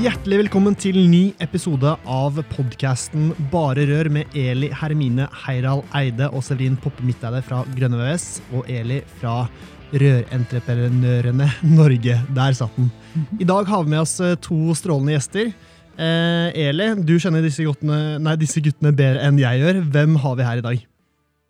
Hjertelig 0.00 0.38
velkommen 0.46 0.72
til 0.80 0.96
ny 1.12 1.34
episode 1.44 1.90
av 2.08 2.38
podkasten 2.54 3.34
Bare 3.52 3.82
rør 3.84 4.08
med 4.14 4.32
Eli 4.38 4.70
Hermine 4.72 5.26
Heiral 5.42 5.82
Eide 5.98 6.30
og 6.30 6.40
Severin 6.46 6.78
Poppe 6.80 7.04
Midteide 7.04 7.42
fra 7.44 7.58
Grønne 7.74 7.98
VVS 7.98 8.24
og 8.56 8.70
Eli 8.72 9.02
fra 9.18 9.42
Rørentreprenørene 9.92 11.50
Norge. 11.74 12.16
Der 12.32 12.56
satt 12.56 12.80
den. 12.80 12.88
I 13.44 13.50
dag 13.52 13.68
har 13.68 13.84
vi 13.84 13.92
med 13.92 14.00
oss 14.06 14.16
eh, 14.24 14.38
to 14.40 14.72
strålende 14.78 15.18
gjester. 15.18 15.52
Eh, 16.00 16.64
Eli, 16.64 16.88
du 17.04 17.18
kjenner 17.20 17.44
disse 17.44 17.68
guttene, 17.68 18.16
nei, 18.24 18.38
disse 18.40 18.64
guttene 18.64 18.96
bedre 18.96 19.28
enn 19.28 19.44
jeg 19.44 19.60
gjør. 19.60 19.84
Hvem 19.84 20.16
har 20.24 20.40
vi 20.40 20.48
her 20.48 20.64
i 20.64 20.66
dag? 20.70 20.90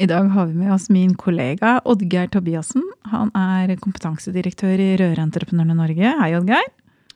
I 0.03 0.13
dag 0.17 0.35
har 0.35 0.51
vi 0.51 0.59
med 0.65 0.75
oss 0.75 0.91
min 0.91 1.15
kollega 1.15 1.79
Oddgeir 1.87 2.27
Tobiassen. 2.35 2.83
Han 3.15 3.31
er 3.31 3.79
kompetansedirektør 3.79 4.75
i 4.75 4.95
Rørentreprenørene 4.99 5.83
Norge. 5.85 6.17
Hei, 6.25 6.33
Oddgeir. 6.43 6.73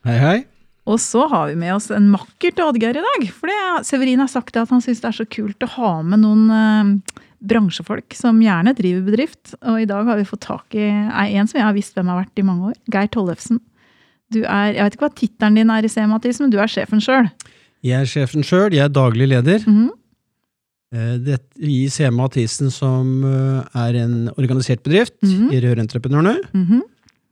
Hei, 0.07 0.19
hei. 0.23 0.37
Og 0.85 0.99
så 1.01 1.23
har 1.31 1.47
vi 1.49 1.55
med 1.57 1.73
oss 1.73 1.89
en 1.91 2.11
makker 2.13 2.53
til 2.53 2.63
Oddgeir 2.67 2.99
i 2.99 3.01
dag. 3.05 3.23
For 3.33 3.49
det, 3.49 3.85
Severin 3.87 4.19
har 4.21 4.29
sagt 4.29 4.55
at 4.61 4.69
han 4.69 4.83
syns 4.85 5.01
det 5.01 5.09
er 5.09 5.17
så 5.17 5.25
kult 5.25 5.65
å 5.65 5.71
ha 5.79 5.93
med 6.05 6.21
noen 6.21 6.43
eh, 6.53 7.21
bransjefolk 7.45 8.13
som 8.17 8.37
gjerne 8.41 8.75
driver 8.77 9.01
bedrift. 9.09 9.55
Og 9.65 9.81
i 9.81 9.87
dag 9.89 10.05
har 10.05 10.19
vi 10.21 10.27
fått 10.29 10.45
tak 10.45 10.77
i 10.77 10.85
ei, 10.85 11.31
en 11.39 11.49
som 11.49 11.57
jeg 11.59 11.65
har 11.65 11.73
visst 11.77 11.97
hvem 11.97 12.11
har 12.13 12.21
vært 12.21 12.37
i 12.41 12.45
mange 12.45 12.69
år. 12.69 12.77
Geir 12.93 13.09
Tollefsen. 13.13 13.59
Du 14.33 14.43
er, 14.43 14.73
jeg 14.75 14.83
vet 14.85 14.95
ikke 14.97 15.07
hva 15.07 15.13
tittelen 15.17 15.57
din 15.59 15.73
er 15.73 15.85
i 15.85 15.89
C, 15.91 16.05
Mathis, 16.09 16.39
men 16.41 16.53
du 16.53 16.57
er 16.61 16.69
sjefen 16.69 17.01
sjøl. 17.03 17.27
Jeg 17.85 18.01
er 18.01 18.09
sjefen 18.09 18.45
sjøl, 18.45 18.73
jeg 18.73 18.85
er 18.85 18.93
daglig 18.93 19.27
leder. 19.29 19.65
Mm 19.67 19.77
-hmm. 19.83 19.93
Det, 21.25 21.39
vi 21.59 21.83
i 21.83 21.89
CM 21.89 22.13
Mathisen 22.15 22.69
som 22.71 23.23
eh, 23.25 23.81
er 23.87 23.95
en 24.03 24.29
organisert 24.37 24.83
bedrift 24.83 25.17
Mhm. 25.23 25.49
i 25.51 25.59
Rørentreprenørene. 25.59 26.37
Mhm. 26.53 26.81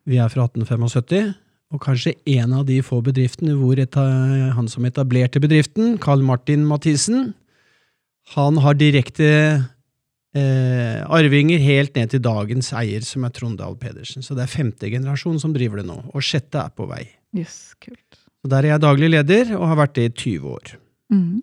Vi 0.05 0.17
er 0.17 0.27
fra 0.27 0.43
1875, 0.43 1.33
og 1.73 1.81
kanskje 1.81 2.13
en 2.37 2.53
av 2.53 2.67
de 2.69 2.79
få 2.85 3.01
bedriftene 3.05 3.55
hvor 3.57 3.79
han 3.81 4.67
som 4.69 4.85
etablerte 4.85 5.41
bedriften, 5.41 5.97
Carl 6.01 6.21
Martin 6.25 6.67
Mathisen, 6.69 7.31
han 8.35 8.59
har 8.63 8.77
direkte 8.79 9.29
eh, 10.37 10.99
arvinger 11.03 11.61
helt 11.63 11.97
ned 11.97 12.13
til 12.13 12.21
dagens 12.23 12.71
eier, 12.77 13.03
som 13.05 13.25
er 13.25 13.33
Trondal 13.35 13.75
Pedersen. 13.79 14.23
Så 14.23 14.37
det 14.37 14.45
er 14.45 14.53
femte 14.53 14.89
generasjon 14.91 15.41
som 15.41 15.55
driver 15.55 15.81
det 15.81 15.87
nå, 15.89 15.97
og 16.13 16.25
sjette 16.25 16.61
er 16.61 16.73
på 16.75 16.87
vei. 16.89 17.03
Yes, 17.35 17.73
kult. 17.83 18.21
Så 18.43 18.51
Der 18.51 18.63
er 18.63 18.75
jeg 18.75 18.83
daglig 18.83 19.09
leder, 19.11 19.55
og 19.57 19.67
har 19.71 19.81
vært 19.83 19.97
det 19.97 20.07
i 20.09 20.13
20 20.13 20.55
år. 20.55 20.73
Mm. 21.13 21.41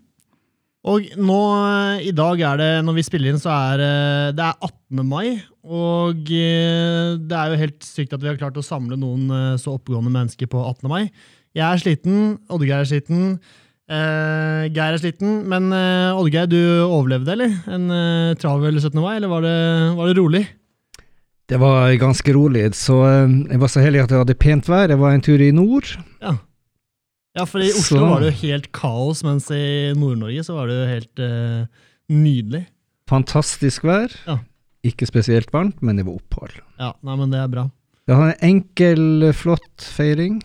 Og 0.90 1.08
nå, 1.20 1.40
eh, 1.68 2.08
i 2.08 2.12
dag 2.16 2.40
er 2.40 2.60
det, 2.60 2.72
når 2.86 2.96
vi 2.96 3.06
spiller 3.06 3.32
inn, 3.32 3.42
så 3.42 3.52
er 3.52 3.84
eh, 3.84 4.32
det 4.36 4.46
er 4.46 4.56
18. 4.56 5.04
mai. 5.04 5.40
Og 5.64 6.30
eh, 6.32 7.16
det 7.20 7.36
er 7.36 7.52
jo 7.52 7.58
helt 7.60 7.84
sykt 7.84 8.14
at 8.16 8.22
vi 8.22 8.30
har 8.30 8.38
klart 8.40 8.56
å 8.56 8.64
samle 8.64 8.96
noen 9.00 9.26
eh, 9.28 9.56
så 9.60 9.74
oppegående 9.76 10.12
mennesker 10.14 10.48
på 10.50 10.62
18. 10.62 10.88
mai. 10.88 11.10
Jeg 11.56 11.66
er 11.66 11.82
sliten, 11.82 12.38
Oddgeir 12.48 12.84
er 12.84 12.88
sliten, 12.88 13.34
Uh, 13.90 14.68
Geir 14.70 14.94
er 14.94 15.00
sliten. 15.02 15.40
Men 15.50 15.72
uh, 15.74 16.14
Oddgeir, 16.14 16.46
du 16.46 16.60
overlevde, 16.86 17.32
eller? 17.34 17.56
En 17.74 17.88
uh, 17.90 18.36
travel 18.38 18.78
17. 18.78 18.94
mai, 19.02 19.16
eller 19.16 19.32
var 19.32 19.42
det, 19.42 19.54
var 19.98 20.06
det 20.10 20.14
rolig? 20.20 20.44
Det 21.50 21.58
var 21.58 21.90
ganske 21.98 22.34
rolig, 22.36 22.68
så 22.78 23.00
uh, 23.02 23.32
jeg 23.50 23.58
var 23.58 23.72
så 23.72 23.82
heldig 23.82 24.04
at 24.04 24.14
jeg 24.14 24.22
hadde 24.22 24.36
pent 24.38 24.70
vær. 24.70 24.94
Jeg 24.94 25.00
var 25.02 25.16
en 25.16 25.24
tur 25.26 25.42
i 25.42 25.50
nord. 25.50 25.90
Ja. 26.22 26.36
Ja, 27.34 27.46
for 27.50 27.62
i 27.62 27.72
Oslo 27.72 27.98
Så- 27.98 28.06
var 28.12 28.22
det 28.22 28.30
jo 28.30 28.38
helt 28.44 28.70
kaos, 28.74 29.24
mens 29.26 29.50
i 29.54 29.90
Nord-Norge 29.98 30.46
så 30.46 30.54
var 30.54 30.70
det 30.70 30.78
jo 30.78 30.86
helt 30.94 31.24
nydelig. 32.10 32.64
Fantastisk 33.10 33.86
vær. 33.90 34.14
Ja. 34.26 34.38
Ikke 34.86 35.06
spesielt 35.08 35.50
varmt, 35.52 35.82
men 35.84 35.98
det 36.00 36.06
var 36.06 36.16
opphold. 36.16 36.56
Ja, 36.80 36.94
nei, 37.04 37.16
men 37.20 37.32
det 37.34 37.40
er 37.42 37.50
bra. 37.52 37.66
Det 38.08 38.16
var 38.16 38.30
en 38.32 38.46
enkel, 38.48 39.28
flott 39.36 39.84
feiring 39.96 40.40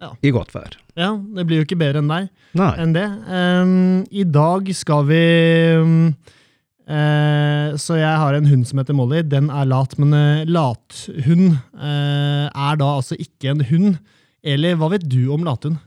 Ja. 0.00 0.12
i 0.22 0.30
godt 0.30 0.52
vær. 0.54 0.76
Ja, 0.96 1.10
det 1.18 1.44
blir 1.48 1.58
jo 1.60 1.66
ikke 1.66 1.78
bedre 1.80 1.98
enn 2.02 2.10
deg. 2.10 2.28
Nei. 2.58 2.70
enn 2.78 2.92
det. 2.94 3.06
Um, 3.26 4.04
I 4.14 4.22
dag 4.24 4.70
skal 4.74 5.04
vi 5.08 5.18
um, 5.78 6.14
eh, 6.88 7.74
Så 7.76 7.98
jeg 7.98 8.14
har 8.22 8.34
en 8.38 8.46
hund 8.46 8.64
som 8.66 8.78
heter 8.80 8.94
Molly. 8.96 9.22
Den 9.26 9.50
er 9.50 9.66
lat, 9.68 9.98
men 9.98 10.14
uh, 10.14 10.46
lathund 10.48 11.58
eh, 11.74 12.46
er 12.48 12.78
da 12.80 12.92
altså 12.94 13.18
ikke 13.18 13.52
en 13.56 13.66
hund. 13.68 13.98
Eller 14.46 14.78
hva 14.78 14.92
vet 14.94 15.04
du 15.10 15.28
om 15.34 15.44
lathund? 15.46 15.82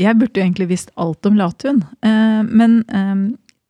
Jeg 0.00 0.16
burde 0.18 0.40
jo 0.40 0.44
egentlig 0.46 0.70
visst 0.72 0.90
alt 0.96 1.26
om 1.28 1.36
lathund, 1.36 1.82
eh, 2.02 2.42
men 2.48 2.78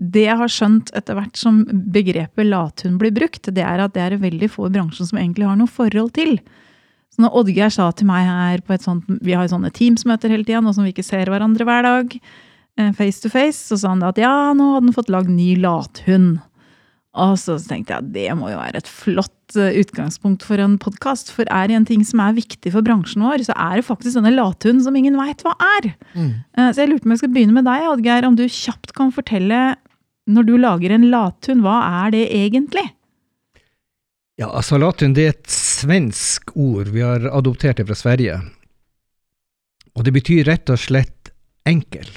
det 0.02 0.24
jeg 0.24 0.38
har 0.40 0.50
skjønt 0.50 0.90
etter 0.98 1.14
hvert 1.14 1.38
som 1.38 1.62
begrepet 1.94 2.48
lathund 2.48 2.98
blir 2.98 3.14
brukt, 3.14 3.46
det 3.54 3.62
er 3.62 3.84
at 3.84 3.94
det 3.94 4.02
er 4.02 4.18
veldig 4.22 4.48
få 4.50 4.66
i 4.66 4.74
bransjen 4.74 5.08
som 5.08 5.20
egentlig 5.20 5.46
har 5.46 5.58
noe 5.60 5.70
forhold 5.70 6.10
til. 6.16 6.40
Så 7.12 7.22
når 7.22 7.34
Oddgeir 7.38 7.72
sa 7.72 7.90
til 7.94 8.08
meg 8.08 8.24
her 8.26 8.62
på 8.64 8.74
et 8.74 8.84
sånt, 8.84 9.04
vi 9.22 9.36
har 9.36 9.44
jo 9.46 9.52
sånne 9.54 9.72
Teams-møter 9.76 10.32
hele 10.32 10.46
tida, 10.48 10.62
nå 10.64 10.72
som 10.74 10.86
vi 10.86 10.94
ikke 10.94 11.06
ser 11.06 11.28
hverandre 11.30 11.66
hver 11.68 11.84
dag, 11.86 12.16
eh, 12.80 12.94
face 12.96 13.20
to 13.22 13.30
face, 13.30 13.60
så 13.68 13.78
sa 13.78 13.92
han 13.92 14.02
at 14.08 14.18
ja, 14.20 14.32
nå 14.56 14.72
hadde 14.72 14.88
han 14.88 14.96
fått 14.96 15.12
lagd 15.12 15.30
ny 15.30 15.52
lathund. 15.60 16.40
Og 17.12 17.36
så 17.36 17.58
tenkte 17.60 17.92
jeg 17.92 18.00
at 18.00 18.12
det 18.14 18.28
må 18.40 18.48
jo 18.48 18.56
være 18.56 18.80
et 18.80 18.88
flott 18.88 19.58
eh, 19.60 19.76
utgangspunkt 19.82 20.46
for 20.48 20.56
en 20.64 20.78
podkast. 20.80 21.28
For 21.36 21.44
er 21.52 21.68
det 21.68 21.76
en 21.76 21.88
ting 21.90 22.06
som 22.08 22.24
er 22.24 22.38
viktig 22.38 22.72
for 22.72 22.86
bransjen 22.86 23.22
vår, 23.26 23.44
så 23.44 23.54
er 23.60 23.76
det 23.76 23.86
faktisk 23.86 24.16
denne 24.16 24.32
lathunden 24.32 24.80
som 24.82 24.96
ingen 24.96 25.20
veit 25.20 25.44
hva 25.44 25.52
er. 25.76 25.92
Mm. 26.16 26.32
Så 26.72 26.80
jeg 26.80 26.88
lurte 26.88 27.04
på 27.04 27.10
om 27.10 27.14
jeg 27.14 27.22
skal 27.26 27.34
begynne 27.36 27.58
med 27.58 27.68
deg, 27.68 27.90
Oddgeir. 27.90 28.24
Om 28.24 28.40
du 28.40 28.46
kjapt 28.48 28.96
kan 28.96 29.12
fortelle, 29.12 29.60
når 30.30 30.46
du 30.46 30.56
lager 30.60 30.94
en 30.94 31.08
lathund, 31.10 31.64
hva 31.64 31.78
er 32.04 32.12
det 32.14 32.26
egentlig? 32.34 32.84
Ja, 34.40 34.48
altså 34.48 34.78
latun 34.80 35.16
er 35.18 35.32
et 35.32 35.48
svensk 35.50 36.54
ord. 36.56 36.90
Vi 36.94 37.02
har 37.04 37.26
adoptert 37.30 37.80
det 37.80 37.86
fra 37.88 37.98
Sverige. 37.98 38.38
Og 39.92 40.06
det 40.06 40.14
betyr 40.14 40.46
rett 40.48 40.70
og 40.72 40.80
slett 40.80 41.32
enkel. 41.68 42.08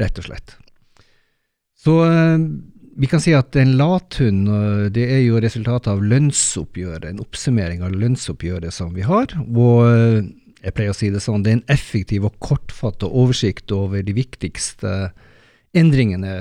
Rett 0.00 0.18
og 0.18 0.28
slett. 0.28 0.56
Så 1.84 1.98
eh, 2.06 2.46
vi 2.96 3.10
kan 3.10 3.20
si 3.20 3.34
at 3.36 3.56
en 3.60 3.74
lathund 3.76 4.48
eh, 4.48 4.86
det 4.94 5.04
er 5.18 5.20
jo 5.26 5.42
resultatet 5.42 5.92
av 5.92 6.02
lønnsoppgjøret, 6.02 7.10
en 7.10 7.22
oppsummering 7.22 7.84
av 7.84 7.92
lønnsoppgjøret 7.92 8.74
som 8.74 8.94
vi 8.96 9.04
har. 9.04 9.34
Og 9.44 9.84
eh, 9.90 10.24
jeg 10.64 10.74
pleier 10.74 10.94
å 10.94 10.96
si 10.96 11.12
det 11.12 11.20
sånn, 11.20 11.44
det 11.44 11.52
er 11.52 11.60
en 11.60 11.72
effektiv 11.76 12.24
og 12.30 12.38
kortfattet 12.42 13.10
oversikt 13.10 13.74
over 13.76 14.00
de 14.06 14.16
viktigste 14.16 14.94
endringene 15.76 16.38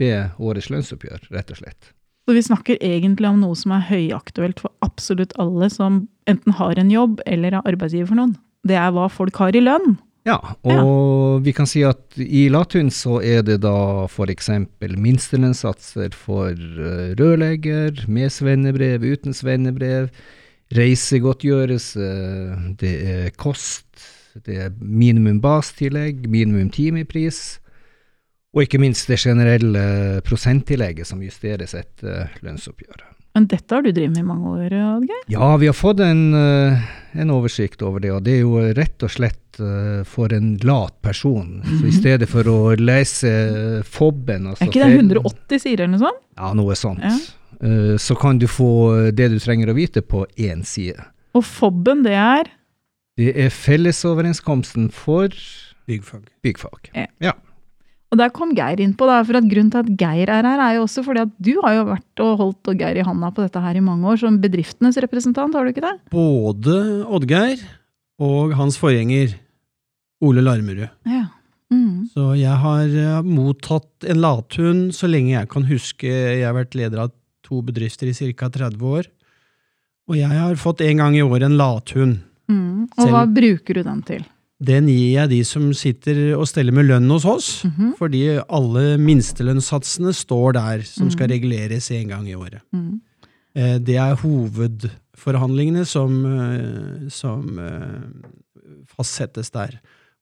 ved 0.00 0.34
årets 0.38 0.70
lønnsoppgjør, 0.72 1.28
rett 1.34 1.52
og 1.54 1.60
slett. 1.60 1.92
Så 2.24 2.32
vi 2.32 2.42
snakker 2.42 2.80
egentlig 2.80 3.28
om 3.28 3.42
noe 3.42 3.56
som 3.58 3.74
er 3.76 3.84
høyaktuelt 3.90 4.62
for 4.64 4.72
absolutt 4.84 5.34
alle 5.40 5.68
som 5.72 6.06
enten 6.30 6.56
har 6.56 6.80
en 6.80 6.92
jobb 6.92 7.20
eller 7.28 7.52
er 7.52 7.68
arbeidsgiver 7.68 8.08
for 8.08 8.20
noen. 8.20 8.36
Det 8.64 8.78
er 8.80 8.94
hva 8.96 9.10
folk 9.12 9.36
har 9.42 9.56
i 9.56 9.60
lønn. 9.60 9.98
Ja, 10.24 10.38
og 10.64 11.42
vi 11.44 11.52
kan 11.52 11.68
si 11.68 11.82
at 11.84 12.16
i 12.16 12.46
Latun 12.48 12.88
så 12.88 13.18
er 13.20 13.42
det 13.44 13.58
da 13.60 14.06
f.eks. 14.08 14.48
minstelønnssatser 14.80 16.16
for 16.16 16.54
eh, 16.56 17.10
rørlegger, 17.20 18.06
med 18.08 18.32
svennebrev, 18.32 19.04
uten 19.04 19.36
svennebrev, 19.36 20.08
reisegodtgjørelse, 20.72 22.08
det 22.80 22.94
er 23.04 23.28
kost, 23.36 23.84
det 24.48 24.56
er 24.64 24.72
minimum 24.80 25.42
bastillegg, 25.44 26.24
minimum 26.32 26.72
timepris, 26.72 27.58
og 28.54 28.62
ikke 28.62 28.78
minst 28.78 29.08
det 29.10 29.18
generelle 29.18 30.20
prosenttillegget 30.26 31.08
som 31.08 31.22
justeres 31.24 31.74
etter 31.74 32.30
lønnsoppgjøret. 32.44 33.10
Men 33.34 33.48
dette 33.50 33.74
har 33.74 33.82
du 33.82 33.90
drevet 33.90 34.12
med 34.14 34.22
i 34.22 34.26
mange 34.28 34.50
år, 34.52 34.74
Oddgeir? 34.94 35.22
Ja, 35.32 35.48
vi 35.58 35.66
har 35.66 35.74
fått 35.74 35.98
en, 36.04 36.20
eh, 36.38 36.84
en 37.18 37.32
oversikt 37.34 37.82
over 37.82 37.98
det, 37.98 38.12
og 38.14 38.22
det 38.22 38.36
er 38.36 38.44
jo 38.44 38.60
rett 38.78 39.02
og 39.02 39.10
slett 39.10 39.58
eh, 39.58 40.04
for 40.06 40.30
en 40.32 40.52
lat 40.62 40.94
person. 41.02 41.56
Så 41.66 41.88
i 41.90 41.94
stedet 41.96 42.28
for 42.30 42.46
å 42.46 42.58
lese 42.78 43.32
FOB-en 43.90 44.52
altså 44.52 44.62
Er 44.62 44.70
ikke 44.70 44.86
det 44.86 45.00
180 45.00 45.64
sider 45.64 45.82
eller 45.88 45.96
noe 45.96 46.04
sånt? 46.06 46.22
Ja, 46.38 46.52
noe 46.54 46.76
sånt. 46.78 47.02
Ja. 47.02 47.16
Eh, 47.58 47.96
så 47.98 48.14
kan 48.22 48.38
du 48.38 48.46
få 48.46 48.70
det 49.10 49.32
du 49.34 49.40
trenger 49.42 49.74
å 49.74 49.76
vite 49.82 50.02
på 50.06 50.22
én 50.38 50.62
side. 50.62 51.02
Og 51.34 51.42
FOB-en, 51.42 52.04
det 52.06 52.14
er 52.14 52.52
Det 53.18 53.34
er 53.34 53.50
fellesoverenskomsten 53.50 54.92
for 54.94 55.28
Byggfag. 55.86 56.30
byggfag. 56.42 56.94
Og 58.12 58.18
der 58.20 58.30
kom 58.30 58.52
Geir 58.54 58.78
inn 58.84 58.92
på, 58.94 59.06
da, 59.10 59.20
for 59.26 59.38
at 59.40 59.46
grunnen 59.50 59.72
til 59.72 59.80
at 59.82 59.88
Geir 59.98 60.30
er 60.30 60.46
her, 60.46 60.60
er 60.62 60.76
jo 60.76 60.84
også 60.84 61.02
fordi 61.06 61.24
at 61.24 61.32
du 61.42 61.54
har 61.64 61.78
jo 61.78 61.86
vært 61.88 62.22
og 62.22 62.34
holdt 62.42 62.74
Geir 62.78 63.00
i 63.00 63.06
handa 63.06 63.30
på 63.34 63.42
dette 63.42 63.62
her 63.64 63.78
i 63.78 63.82
mange 63.82 64.06
år, 64.12 64.20
som 64.22 64.36
bedriftenes 64.42 64.98
representant, 65.02 65.54
har 65.56 65.64
du 65.66 65.72
ikke 65.72 65.82
det? 65.82 65.96
Både 66.14 66.76
Oddgeir 67.08 67.64
og 68.22 68.54
hans 68.58 68.78
forgjenger, 68.78 69.34
Ole 70.24 70.44
Larmerud. 70.44 70.86
Ja. 71.10 71.24
Mm. 71.72 72.04
Så 72.12 72.34
jeg 72.38 72.54
har 72.62 72.84
eh, 72.86 73.26
mottatt 73.26 74.06
en 74.06 74.20
lathund 74.22 74.92
så 74.94 75.08
lenge 75.10 75.32
jeg 75.34 75.50
kan 75.50 75.66
huske. 75.66 76.06
Jeg 76.06 76.44
har 76.46 76.54
vært 76.54 76.76
leder 76.78 77.06
av 77.06 77.12
to 77.44 77.60
bedrifter 77.66 78.08
i 78.08 78.14
ca. 78.14 78.48
30 78.52 78.78
år. 78.94 79.08
Og 80.08 80.18
jeg 80.20 80.30
har 80.30 80.54
fått 80.60 80.84
en 80.84 81.00
gang 81.00 81.16
i 81.16 81.24
året 81.24 81.48
en 81.48 81.58
lathund. 81.58 82.20
Mm. 82.46 82.86
Og 82.94 83.00
Selv- 83.02 83.16
hva 83.16 83.24
bruker 83.26 83.74
du 83.80 83.82
den 83.82 84.02
til? 84.06 84.24
Den 84.62 84.86
gir 84.88 85.16
jeg 85.18 85.30
de 85.30 85.40
som 85.44 85.72
sitter 85.74 86.34
og 86.38 86.46
steller 86.46 86.72
med 86.72 86.86
lønn 86.86 87.10
hos 87.10 87.24
oss, 87.26 87.64
Mhm. 87.64 87.94
fordi 87.98 88.38
alle 88.48 88.96
minstelønnssatsene 88.98 90.12
står 90.14 90.52
der, 90.54 90.82
som 90.82 91.10
skal 91.10 91.26
Mhm. 91.28 91.32
reguleres 91.34 91.90
en 91.90 92.08
gang 92.08 92.28
i 92.28 92.34
året. 92.34 92.60
Mm. 92.72 93.00
Eh, 93.56 93.78
Det 93.78 93.96
er 93.96 94.14
hovedforhandlingene 94.16 95.84
som, 95.86 96.24
eh, 96.26 97.08
som 97.08 97.58
eh, 97.58 98.86
fastsettes 98.86 99.50
der. 99.50 99.80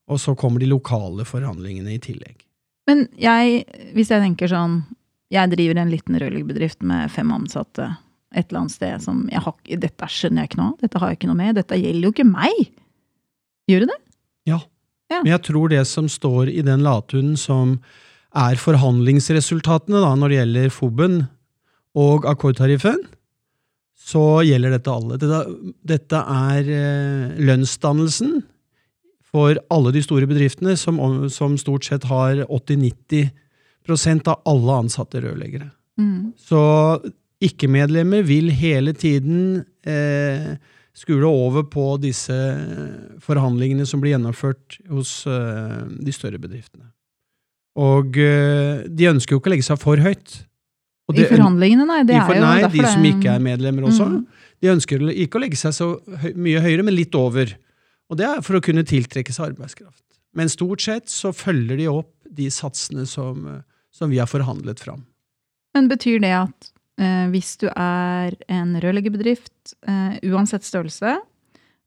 Og 0.08 0.18
så 0.18 0.34
kommer 0.36 0.58
de 0.60 0.66
lokale 0.66 1.24
forhandlingene 1.24 1.94
i 1.94 1.98
tillegg. 1.98 2.42
Men 2.86 3.08
jeg, 3.16 3.64
hvis 3.94 4.08
jeg 4.08 4.20
tenker 4.22 4.48
sånn 4.48 4.84
Jeg 5.30 5.48
driver 5.50 5.78
en 5.78 5.88
liten 5.90 6.14
rørleggerbedrift 6.20 6.82
med 6.82 7.10
fem 7.10 7.30
ansatte 7.32 7.96
et 8.34 8.50
eller 8.50 8.60
annet 8.60 8.70
sted 8.70 9.00
som 9.00 9.28
jeg 9.32 9.40
har, 9.40 9.54
Dette 9.64 10.04
skjønner 10.04 10.42
jeg 10.42 10.48
ikke 10.50 10.56
noe 10.58 10.72
av. 10.72 10.78
Dette 10.82 10.98
har 11.00 11.08
jeg 11.08 11.18
ikke 11.20 11.26
noe 11.28 11.36
med. 11.36 11.54
Dette 11.54 11.74
gjelder 11.74 12.02
jo 12.02 12.12
ikke 12.12 12.30
meg. 12.30 12.68
Gjør 13.70 13.80
det 13.80 13.88
det? 13.88 14.11
Men 15.20 15.32
jeg 15.34 15.44
tror 15.48 15.72
det 15.72 15.84
som 15.88 16.08
står 16.10 16.50
i 16.52 16.62
den 16.66 16.84
lathunden 16.86 17.36
som 17.40 17.76
er 18.32 18.56
forhandlingsresultatene 18.56 20.00
da, 20.00 20.14
når 20.16 20.32
det 20.32 20.38
gjelder 20.38 20.72
FOB-en 20.72 21.18
og 22.00 22.24
akkordtariffen, 22.30 23.02
så 24.02 24.40
gjelder 24.46 24.74
dette 24.74 24.92
alle. 24.92 25.18
Dette, 25.20 25.42
dette 25.86 26.22
er 26.32 26.70
eh, 26.74 27.36
lønnsdannelsen 27.44 28.40
for 29.32 29.60
alle 29.72 29.92
de 29.94 30.02
store 30.04 30.26
bedriftene, 30.28 30.74
som, 30.80 30.98
som 31.32 31.54
stort 31.60 31.86
sett 31.86 32.08
har 32.10 32.42
80-90% 32.48 34.32
av 34.32 34.42
alle 34.48 34.80
ansatte 34.84 35.22
rørleggere. 35.22 35.70
Mm. 36.00 36.32
Så 36.40 36.62
ikke-medlemmer 37.42 38.24
vil 38.26 38.50
hele 38.54 38.94
tiden 38.96 39.62
eh, 39.86 40.56
skule 40.96 41.28
over 41.28 41.64
på 41.72 41.96
disse 42.02 42.36
forhandlingene 43.24 43.86
som 43.88 44.02
blir 44.02 44.14
gjennomført 44.14 44.78
hos 44.92 45.22
eh, 45.30 45.78
de 46.04 46.14
større 46.14 46.40
bedriftene. 46.42 46.90
Og 47.80 48.18
eh, 48.20 48.84
de 48.84 49.08
ønsker 49.08 49.34
jo 49.34 49.40
ikke 49.40 49.52
å 49.52 49.54
legge 49.54 49.68
seg 49.68 49.80
for 49.80 50.00
høyt. 50.02 50.42
Og 51.10 51.18
I 51.18 51.26
forhandlingene, 51.26 51.86
nei. 51.88 52.02
Det 52.06 52.14
i 52.14 52.20
er 52.20 52.28
for, 52.28 52.36
jo 52.38 52.44
nei, 52.44 52.60
derfor 52.62 52.78
de 52.78 52.94
som 52.94 53.06
ikke 53.08 53.34
er 53.34 53.44
medlemmer 53.44 53.88
også. 53.88 54.08
Mm. 54.12 54.48
De 54.62 54.70
ønsker 54.70 55.04
ikke 55.24 55.38
å 55.38 55.42
legge 55.42 55.58
seg 55.58 55.74
så 55.76 55.88
høy, 56.22 56.32
mye 56.38 56.62
høyere, 56.62 56.84
men 56.86 56.96
litt 56.96 57.16
over. 57.18 57.56
Og 58.12 58.20
det 58.20 58.28
er 58.28 58.44
for 58.44 58.58
å 58.58 58.64
kunne 58.64 58.84
tiltrekke 58.86 59.34
seg 59.34 59.50
arbeidskraft. 59.50 60.04
Men 60.36 60.52
stort 60.52 60.84
sett 60.84 61.10
så 61.12 61.32
følger 61.36 61.80
de 61.80 61.88
opp 61.90 62.12
de 62.32 62.48
satsene 62.52 63.06
som, 63.08 63.46
eh, 63.48 63.64
som 63.92 64.12
vi 64.12 64.20
har 64.22 64.30
forhandlet 64.30 64.80
fram. 64.80 65.04
Men 65.76 65.88
betyr 65.88 66.20
det 66.22 66.32
at 66.36 66.68
eh, 66.68 66.71
hvis 67.32 67.56
du 67.58 67.68
er 67.72 68.34
en 68.52 68.74
rørleggerbedrift, 68.80 69.74
eh, 69.88 70.18
uansett 70.28 70.62
størrelse, 70.66 71.18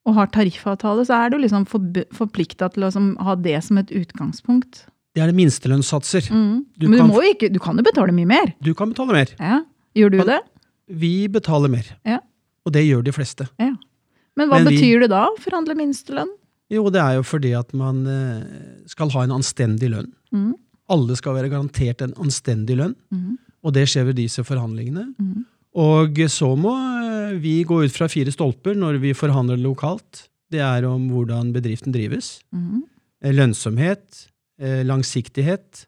og 0.05 0.13
har 0.13 0.27
tariffavtale, 0.27 1.05
så 1.05 1.25
er 1.25 1.29
du 1.33 1.37
liksom 1.41 1.65
forplikta 2.13 2.69
til 2.73 2.83
å 2.83 2.89
liksom, 2.89 3.15
ha 3.25 3.35
det 3.35 3.63
som 3.63 3.77
et 3.81 3.89
utgangspunkt. 3.89 4.85
Det 5.15 5.23
er 5.23 5.27
det 5.31 5.35
minstelønnssatser. 5.37 6.27
Mm. 6.29 6.65
Du 6.77 6.87
Men 6.89 7.07
du 7.07 7.13
kan 7.13 7.23
ikke 7.31 7.49
Du 7.53 7.59
kan 7.59 7.77
jo 7.77 7.83
betale 7.83 8.11
mye 8.13 8.27
mer. 8.27 8.53
Du 8.61 8.73
kan 8.75 8.89
betale 8.91 9.13
mer. 9.13 9.27
Ja. 9.39 9.61
Gjør 9.95 10.11
du 10.11 10.17
Men- 10.17 10.27
det? 10.27 10.41
Vi 10.89 11.27
betaler 11.27 11.69
mer. 11.69 11.85
Ja. 12.05 12.19
Og 12.65 12.73
det 12.73 12.83
gjør 12.85 13.03
de 13.03 13.11
fleste. 13.11 13.47
Men 13.57 14.49
hva 14.49 14.59
Men 14.61 14.67
vi- 14.67 14.75
betyr 14.77 14.99
det 15.01 15.09
da, 15.09 15.27
å 15.29 15.37
forhandle 15.39 15.75
minstelønn? 15.75 16.27
Jo, 16.69 16.89
det 16.89 16.99
er 17.01 17.15
jo 17.15 17.21
fordi 17.23 17.57
at 17.57 17.73
man 17.73 18.05
eh, 18.05 18.43
skal 18.85 19.09
ha 19.11 19.21
en 19.21 19.29
anstendig 19.31 19.89
lønn. 19.89 20.11
Mm. 20.33 20.53
Alle 20.89 21.15
skal 21.15 21.33
være 21.35 21.49
garantert 21.49 22.01
en 22.01 22.13
anstendig 22.13 22.75
lønn, 22.77 22.95
Mm. 23.13 23.37
Og 23.65 23.73
det 23.73 23.87
skjer 23.89 24.05
ved 24.11 24.19
disse 24.19 24.43
forhandlingene. 24.45 25.07
Mm. 25.17 25.43
Og 25.81 26.19
så 26.31 26.51
må 26.55 26.71
eh, 27.01 27.33
vi 27.41 27.57
gå 27.67 27.81
ut 27.83 27.91
fra 27.95 28.07
fire 28.11 28.31
stolper 28.31 28.77
når 28.77 28.99
vi 29.01 29.15
forhandler 29.17 29.57
lokalt. 29.59 30.27
Det 30.53 30.61
er 30.61 30.85
om 30.87 31.09
hvordan 31.09 31.51
bedriften 31.55 31.91
drives, 31.95 32.39
Mm. 32.53 32.83
eh, 33.25 33.33
lønnsomhet, 33.33 34.27
eh, 34.61 34.83
langsiktighet 34.85 35.85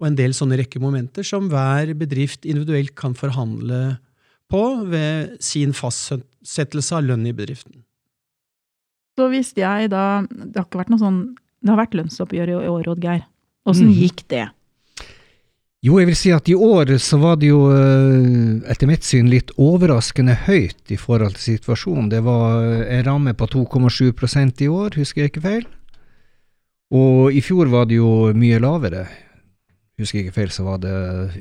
og 0.00 0.06
en 0.08 0.16
del 0.18 0.32
sånne 0.32 0.56
rekke 0.58 0.80
momenter 0.80 1.22
som 1.26 1.48
hver 1.50 1.92
bedrift 1.98 2.46
individuelt 2.48 2.94
kan 2.96 3.14
forhandle 3.14 3.98
på 4.50 4.62
ved 4.88 5.36
sin 5.44 5.72
fastsettelse 5.76 6.96
av 6.96 7.04
lønn 7.04 7.26
i 7.28 7.32
bedriften. 7.36 7.84
Så 9.18 9.26
hvis 9.28 9.52
jeg 9.58 9.90
da 9.90 10.22
Det 10.30 10.54
har 10.56 10.64
ikke 10.64 10.78
vært 10.78 10.92
noe 10.94 11.02
sånn 11.02 11.34
Det 11.60 11.72
har 11.72 11.80
vært 11.80 11.96
lønnsoppgjør 11.98 12.52
i 12.54 12.68
år, 12.70 12.86
Oddgeir. 12.94 13.24
Åssen 13.66 13.88
Mhm. 13.90 13.98
gikk 13.98 14.28
det? 14.28 14.48
Jo, 15.78 16.00
jeg 16.00 16.08
vil 16.08 16.16
si 16.18 16.30
at 16.34 16.48
i 16.50 16.56
år 16.58 16.96
så 16.98 17.20
var 17.22 17.36
det 17.38 17.52
jo 17.52 17.68
eh, 17.70 18.56
etter 18.66 18.88
mitt 18.90 19.06
syn 19.06 19.28
litt 19.30 19.52
overraskende 19.62 20.34
høyt 20.48 20.90
i 20.90 20.98
forhold 20.98 21.36
til 21.36 21.54
situasjonen. 21.54 22.08
Det 22.10 22.22
var 22.26 22.64
en 22.82 23.04
ramme 23.06 23.34
på 23.38 23.46
2,7% 23.52 24.64
i 24.66 24.70
år, 24.74 24.98
husker 24.98 25.22
jeg 25.22 25.30
ikke 25.30 25.44
feil. 25.44 25.68
Og 26.90 27.30
i 27.30 27.44
fjor 27.44 27.70
var 27.70 27.86
det 27.86 28.00
jo 28.00 28.10
mye 28.34 28.58
lavere. 28.58 29.04
Husker 30.02 30.18
jeg 30.18 30.26
ikke 30.26 30.38
feil, 30.40 30.50
så 30.50 30.66
var 30.66 30.82
det 30.82 30.96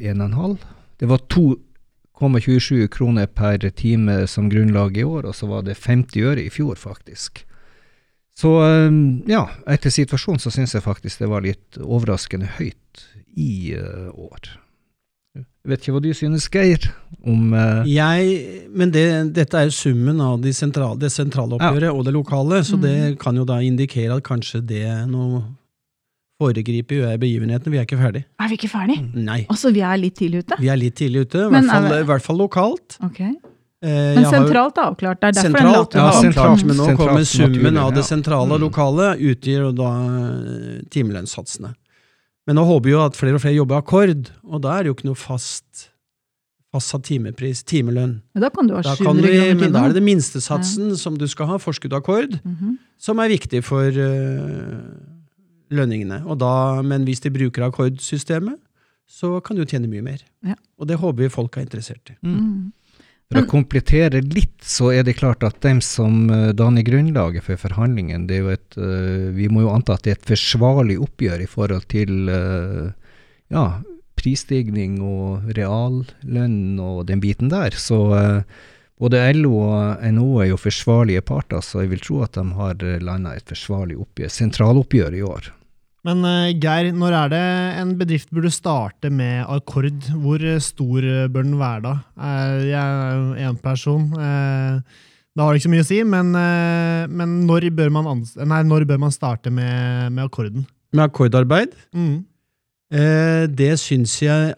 1,5. 0.06 0.56
Det 1.02 1.10
var 1.10 1.26
2,27 1.34 2.86
kroner 2.94 3.26
per 3.26 3.66
time 3.74 4.28
som 4.30 4.52
grunnlag 4.54 5.02
i 5.02 5.08
år, 5.08 5.32
og 5.32 5.34
så 5.34 5.50
var 5.50 5.66
det 5.66 5.80
50 5.82 6.30
øre 6.30 6.46
i 6.46 6.54
fjor, 6.54 6.78
faktisk. 6.78 7.42
Så 8.38 8.52
eh, 8.62 8.92
ja, 9.32 9.44
etter 9.66 9.90
situasjonen 9.94 10.42
så 10.44 10.52
syns 10.54 10.76
jeg 10.78 10.86
faktisk 10.86 11.24
det 11.24 11.30
var 11.32 11.42
litt 11.46 11.80
overraskende 11.82 12.50
høyt 12.60 13.06
i 13.38 13.74
uh, 13.78 14.10
år. 14.14 14.52
Jeg 15.38 15.70
vet 15.70 15.84
ikke 15.84 15.94
hva 15.98 16.02
du 16.02 16.10
synes, 16.16 16.46
Geir, 16.54 16.86
om 17.28 17.52
Uh... 17.54 17.84
Jeg, 17.90 18.70
men 18.74 18.90
det, 18.94 19.04
dette 19.36 19.60
er 19.60 19.68
jo 19.68 19.76
summen 19.76 20.22
av 20.24 20.40
de 20.42 20.54
sentrale, 20.56 20.98
det 21.02 21.12
sentrale 21.14 21.58
oppgjøret 21.58 21.92
og 21.92 22.06
det 22.08 22.14
lokale, 22.16 22.62
så 22.66 22.80
det 22.82 22.96
kan 23.22 23.38
jo 23.38 23.46
da 23.46 23.60
indikere 23.66 24.16
at 24.18 24.26
kanskje 24.26 24.62
det 24.70 24.86
nå 25.12 25.44
foregriper 26.42 27.00
jo 27.02 27.06
jeg 27.10 27.20
begivenheten. 27.22 27.74
Vi 27.74 27.80
er 27.82 27.86
ikke 27.88 27.98
ferdig. 28.00 28.24
Er 28.42 28.50
vi 28.52 28.58
ikke 28.60 28.70
ferdig? 28.70 28.98
Nei. 29.18 29.40
Altså, 29.50 29.72
vi 29.74 29.82
er 29.86 29.98
litt 30.02 30.18
tidlig 30.20 30.44
ute? 30.46 30.58
Vi 30.62 30.70
er 30.70 30.78
litt 30.82 30.98
tidlig 30.98 31.26
ute, 31.28 31.46
i 31.48 31.54
hvert 31.54 31.70
fall, 31.70 31.88
er 31.90 31.96
vi- 31.98 32.02
i 32.06 32.10
hvert 32.12 32.26
fall 32.30 32.38
lokalt. 32.42 32.98
Ok. 33.06 33.22
Eh, 33.84 33.90
Men 33.90 34.24
jeg 34.24 34.32
sentralt 34.34 34.80
er 34.80 34.88
avklart. 34.90 35.20
Det 35.22 35.28
er 35.28 35.36
derfor 35.38 35.60
Sentralt, 35.60 35.92
den 35.92 36.02
ja, 36.02 36.12
sentralt, 36.12 36.24
sentralt. 36.24 36.64
men 36.66 36.80
nå 36.80 36.86
Sentralt, 36.88 37.10
kommer 37.12 37.28
summen 37.30 37.78
av 37.78 37.92
det 37.94 38.06
sentrale 38.08 38.56
og 38.56 38.60
Mm. 38.60 38.64
lokale 38.66 39.10
utgjør 39.22 39.76
da 39.78 39.92
eh, 40.06 40.80
timelønnssatsene. 40.90 41.76
Men 42.48 42.56
nå 42.56 42.64
håper 42.66 42.86
vi 42.88 42.96
jo 42.96 43.04
at 43.04 43.16
flere 43.20 43.36
og 43.36 43.44
flere 43.44 43.60
jobber 43.60 43.78
akkord, 43.78 44.32
og 44.48 44.62
da 44.64 44.78
er 44.78 44.84
det 44.84 44.90
jo 44.90 44.98
ikke 44.98 45.10
noe 45.12 45.20
fast 45.20 45.90
fastsatt 46.74 47.06
timepris, 47.08 47.64
timelønn. 47.64 48.22
Da 48.36 48.50
kan 48.54 48.68
du 48.68 48.76
ha 48.76 48.82
700 48.84 48.98
kroner 49.00 49.22
kroner 49.24 49.60
men 49.62 49.72
da 49.74 49.84
er 49.84 49.94
det 49.94 50.00
den 50.02 50.08
minstesatsen 50.08 50.90
ja. 50.92 50.96
som 51.00 51.18
du 51.18 51.26
skal 51.32 51.48
ha, 51.48 51.58
forskudd 51.58 51.94
akkord, 51.96 52.34
akkord, 52.34 52.42
-hmm. 52.44 52.78
som 53.00 53.20
er 53.20 53.30
viktig 53.30 53.64
for 53.64 53.88
uh, 53.88 54.82
lønningene. 55.72 56.24
Og 56.26 56.38
da, 56.40 56.82
men 56.82 57.06
hvis 57.06 57.20
de 57.24 57.32
bruker 57.32 57.64
akkordsystemet, 57.70 58.60
så 59.08 59.40
kan 59.40 59.56
du 59.56 59.64
tjene 59.64 59.88
mye 59.88 60.04
mer. 60.04 60.24
Ja. 60.44 60.56
Og 60.78 60.88
det 60.88 60.98
håper 61.00 61.24
vi 61.24 61.30
folk 61.30 61.58
er 61.58 61.62
interessert 61.62 62.12
i. 62.12 62.18
Mm. 62.22 62.74
For 63.28 63.44
å 63.44 63.50
komplettere 63.52 64.22
litt, 64.24 64.56
så 64.64 64.94
er 64.96 65.04
det 65.04 65.18
klart 65.20 65.44
at 65.44 65.60
dem 65.66 65.82
som 65.84 66.30
eh, 66.32 66.54
danner 66.56 66.86
grunnlaget 66.88 67.44
for 67.44 67.60
forhandlingen, 67.60 68.24
det 68.30 68.38
er 68.38 68.46
jo 68.46 68.54
et 68.54 68.78
eh, 68.80 69.28
Vi 69.36 69.50
må 69.52 69.66
jo 69.66 69.74
anta 69.74 69.98
at 69.98 70.06
det 70.06 70.14
er 70.14 70.22
et 70.22 70.30
forsvarlig 70.32 70.96
oppgjør 71.04 71.44
i 71.44 71.50
forhold 71.52 71.90
til 71.92 72.32
eh, 72.32 73.12
ja, 73.52 73.66
prisstigning 74.16 75.02
og 75.04 75.52
reallønn 75.60 76.80
og 76.80 77.04
den 77.12 77.20
biten 77.24 77.52
der. 77.52 77.76
Så 77.76 78.00
både 78.98 79.26
LO 79.36 79.54
og 79.66 80.08
NHO 80.08 80.42
er 80.46 80.52
jo 80.54 80.64
forsvarlige 80.64 81.26
parter, 81.28 81.60
så 81.60 81.84
jeg 81.84 81.92
vil 81.98 82.04
tro 82.08 82.24
at 82.24 82.40
de 82.40 82.48
har 82.56 82.88
landa 83.04 83.36
et 83.36 83.52
forsvarlig 83.52 84.00
oppgjør, 84.08 84.32
sentraloppgjør 84.40 85.20
i 85.20 85.24
år. 85.28 85.52
Men 86.08 86.24
eh, 86.24 86.54
Geir, 86.56 86.94
når 86.96 87.16
er 87.18 87.32
det 87.34 87.42
en 87.82 87.90
bedrift 88.00 88.30
burde 88.32 88.52
starte 88.54 89.10
med 89.12 89.42
akkord? 89.52 89.90
Hvor 90.24 90.40
eh, 90.40 90.60
stor 90.64 91.04
eh, 91.04 91.26
bør 91.28 91.44
den 91.44 91.58
være 91.60 91.84
da? 91.84 91.94
Jeg 92.64 92.80
er 92.80 93.18
jo 93.18 93.50
én 93.50 93.60
person. 93.64 94.08
Da 95.38 95.46
har 95.46 95.54
ikke 95.58 95.68
så 95.68 95.74
mye 95.74 95.84
å 95.84 95.90
si, 95.90 96.00
men, 96.08 96.32
men 97.14 97.34
når, 97.46 97.68
bør 97.78 97.92
nei, 97.94 98.62
når 98.66 98.88
bør 98.90 99.04
man 99.04 99.14
starte 99.14 99.52
med, 99.54 100.08
med 100.16 100.24
akkorden? 100.30 100.66
Med 100.96 101.10
akkordarbeid 101.10 101.76
Mm. 101.94 102.24
Det 102.88 103.74
syns 103.82 104.14
jeg 104.24 104.54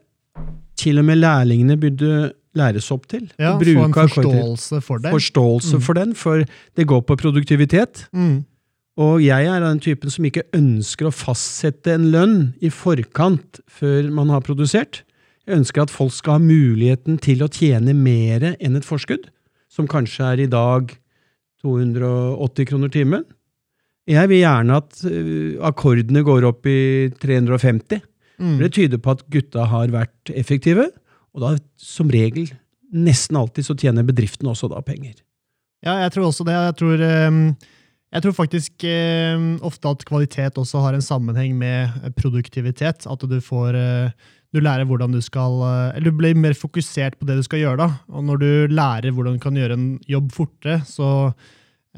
til 0.77 0.99
og 1.01 1.05
med 1.07 1.17
lærlingene 1.17 1.75
burde 1.81 2.29
læres 2.55 2.91
opp 2.93 3.07
til. 3.09 3.23
Ja, 3.41 3.55
Få 3.57 3.65
en 3.65 3.79
en 3.81 3.89
akkorder. 3.89 4.21
forståelse 4.21 4.81
for 4.85 5.01
det. 5.01 5.11
Forståelse 5.15 5.75
Mm. 5.79 5.81
for 5.81 5.93
den, 5.97 6.13
for 6.15 6.43
det 6.77 6.85
går 6.87 7.01
på 7.09 7.17
produktivitet. 7.17 8.05
Mm. 8.13 8.45
Og 8.99 9.21
jeg 9.23 9.47
er 9.47 9.61
av 9.61 9.69
den 9.69 9.79
typen 9.83 10.11
som 10.11 10.25
ikke 10.27 10.43
ønsker 10.55 11.07
å 11.07 11.15
fastsette 11.15 11.93
en 11.95 12.09
lønn 12.11 12.37
i 12.59 12.71
forkant 12.73 13.61
før 13.71 14.09
man 14.11 14.31
har 14.33 14.43
produsert. 14.43 15.05
Jeg 15.47 15.61
ønsker 15.61 15.85
at 15.85 15.93
folk 15.93 16.11
skal 16.13 16.35
ha 16.35 16.43
muligheten 16.43 17.19
til 17.23 17.45
å 17.45 17.51
tjene 17.51 17.95
mer 17.95 18.43
enn 18.51 18.75
et 18.75 18.85
forskudd, 18.87 19.29
som 19.71 19.87
kanskje 19.89 20.27
er 20.33 20.43
i 20.43 20.49
dag 20.51 20.91
280 21.63 22.67
kroner 22.69 22.91
timen. 22.91 23.23
Jeg 24.09 24.29
vil 24.31 24.41
gjerne 24.41 24.79
at 24.81 25.01
uh, 25.05 25.59
akkordene 25.69 26.23
går 26.25 26.47
opp 26.49 26.67
i 26.69 27.09
350. 27.21 28.03
Mm. 28.39 28.55
Det 28.61 28.71
tyder 28.75 29.01
på 29.03 29.15
at 29.15 29.25
gutta 29.31 29.67
har 29.69 29.91
vært 29.93 30.31
effektive, 30.33 30.89
og 31.35 31.43
da 31.43 31.55
som 31.79 32.09
regel, 32.11 32.49
nesten 32.89 33.37
alltid, 33.37 33.67
så 33.67 33.77
tjener 33.77 34.07
bedriften 34.07 34.49
også 34.49 34.71
da 34.71 34.81
penger. 34.83 35.19
Ja, 35.85 35.99
jeg 36.03 36.15
tror 36.15 36.29
også 36.29 36.45
det. 36.47 36.55
Jeg 36.57 36.77
tror, 36.79 37.03
ehm, 37.05 37.43
jeg 38.09 38.25
tror 38.25 38.33
faktisk 38.33 38.83
eh, 38.89 39.37
ofte 39.65 39.91
at 39.91 40.03
kvalitet 40.09 40.57
også 40.57 40.81
har 40.81 40.97
en 40.97 41.05
sammenheng 41.05 41.53
med 41.57 42.09
produktivitet. 42.17 43.05
At 43.05 43.21
du 43.21 43.37
får 43.43 43.77
eh, 43.77 44.11
Du 44.49 44.57
lærer 44.65 44.87
hvordan 44.89 45.13
du 45.13 45.21
skal 45.21 45.61
eh, 45.61 45.97
Eller 45.97 46.09
du 46.09 46.17
blir 46.17 46.33
mer 46.33 46.57
fokusert 46.57 47.19
på 47.19 47.27
det 47.29 47.37
du 47.37 47.43
skal 47.45 47.61
gjøre, 47.61 47.85
da. 47.85 47.89
Og 48.09 48.25
når 48.25 48.41
du 48.41 48.51
lærer 48.73 49.13
hvordan 49.13 49.37
du 49.37 49.43
kan 49.43 49.57
gjøre 49.57 49.77
en 49.77 49.89
jobb 50.09 50.31
fortere, 50.33 50.81
så 50.89 51.31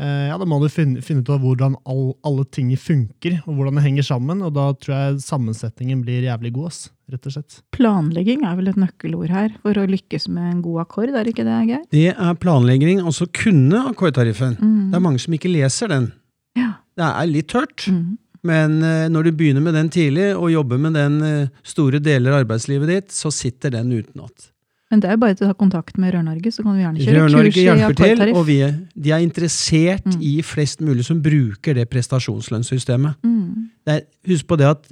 ja, 0.02 0.38
da 0.42 0.46
må 0.50 0.58
du 0.62 0.68
finne, 0.72 1.02
finne 1.06 1.22
ut 1.22 1.30
av 1.30 1.44
hvordan 1.44 1.76
all, 1.90 2.14
alle 2.26 2.46
ting 2.50 2.72
funker, 2.80 3.36
og 3.46 3.58
hvordan 3.58 3.78
det 3.78 3.84
henger 3.86 4.08
sammen. 4.08 4.42
Og 4.46 4.54
da 4.56 4.70
tror 4.82 4.96
jeg 4.96 5.20
sammensetningen 5.26 6.02
blir 6.06 6.26
jævlig 6.26 6.54
god, 6.56 6.72
ass, 6.72 6.80
rett 7.12 7.28
og 7.30 7.36
slett. 7.36 7.60
Planlegging 7.76 8.46
er 8.48 8.56
vel 8.58 8.72
et 8.72 8.80
nøkkelord 8.82 9.30
her 9.34 9.54
for 9.62 9.78
å 9.78 9.86
lykkes 9.92 10.26
med 10.34 10.48
en 10.56 10.64
god 10.66 10.82
akkord, 10.88 11.14
er 11.14 11.30
ikke 11.30 11.46
det, 11.46 11.60
Geir? 11.70 11.84
Det 11.94 12.08
er 12.16 12.40
planlegging, 12.42 13.04
altså 13.06 13.28
kunne 13.36 13.84
akkordtariffen. 13.92 14.58
Mm. 14.62 14.90
Det 14.94 14.98
er 15.00 15.06
mange 15.06 15.22
som 15.22 15.38
ikke 15.38 15.52
leser 15.54 15.92
den. 15.94 16.10
Ja. 16.58 16.74
Det 16.98 17.08
er 17.08 17.30
litt 17.32 17.52
tørt, 17.54 17.86
Mm. 17.92 18.18
men 18.44 18.80
eh, 18.84 19.08
når 19.14 19.28
du 19.28 19.32
begynner 19.38 19.62
med 19.62 19.76
den 19.78 19.90
tidlig, 19.94 20.32
og 20.36 20.50
jobber 20.52 20.80
med 20.82 20.96
den 20.98 21.22
eh, 21.22 21.48
store 21.64 22.00
deler 22.02 22.34
av 22.34 22.42
arbeidslivet 22.46 22.90
ditt, 22.90 23.12
så 23.14 23.30
sitter 23.32 23.70
den 23.78 23.92
utenat. 23.94 24.50
Men 24.92 25.00
det 25.00 25.08
er 25.10 25.14
jo 25.16 25.22
bare 25.24 25.36
til 25.40 25.48
å 25.48 25.52
ta 25.54 25.58
kontakt 25.58 25.98
med 25.98 26.14
Rør-Norge, 26.14 26.52
så 26.52 26.64
kan 26.64 26.76
vi 26.76 26.82
gjerne 26.84 27.00
kjøre 27.00 27.16
Rør-Norge 27.22 27.52
kurs 27.52 27.58
i 27.58 27.64
hjelper 27.64 27.96
til, 28.02 28.34
og 28.36 28.46
vi, 28.46 28.58
er- 28.62 28.80
de 29.08 29.12
er 29.16 29.22
interessert 29.24 30.06
Mm. 30.06 30.22
i 30.22 30.42
flest 30.44 30.82
mulig 30.82 31.06
som 31.08 31.22
bruker 31.24 31.74
det 31.74 31.90
prestasjonslønnssystemet. 31.90 33.16
Mm. 33.24 33.70
Det 33.88 33.94
er, 33.96 34.02
husk 34.28 34.46
på 34.48 34.58
det 34.60 34.68
at 34.68 34.92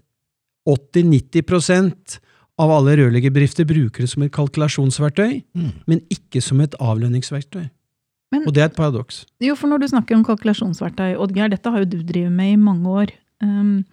80-90% 0.68 2.20
av 2.60 2.72
alle 2.76 2.96
rørleggerbedrifter 3.00 3.66
bruker 3.68 4.04
det 4.04 4.10
som 4.12 4.24
et 4.26 4.32
kalkulasjonsverktøy, 4.36 5.44
Mm. 5.56 5.72
men 5.88 6.02
ikke 6.12 6.42
som 6.44 6.60
et 6.62 6.76
avlønningsverktøy. 6.80 7.70
Men- 8.32 8.44
Og 8.48 8.54
det 8.54 8.62
er 8.62 8.66
et 8.66 8.76
paradoks. 8.76 9.26
Jo, 9.42 9.56
for 9.56 9.68
når 9.68 9.80
du 9.80 9.88
snakker 9.88 10.16
om 10.16 10.24
kalkulasjonsverktøy, 10.24 11.16
Oddgeir, 11.18 11.50
dette 11.50 11.66
har 11.72 11.80
jo 11.80 11.86
du 11.86 12.04
drevet 12.04 12.32
med 12.32 12.54
i 12.54 12.56
mange 12.58 12.86
år. 12.86 13.10
Um, 13.42 13.86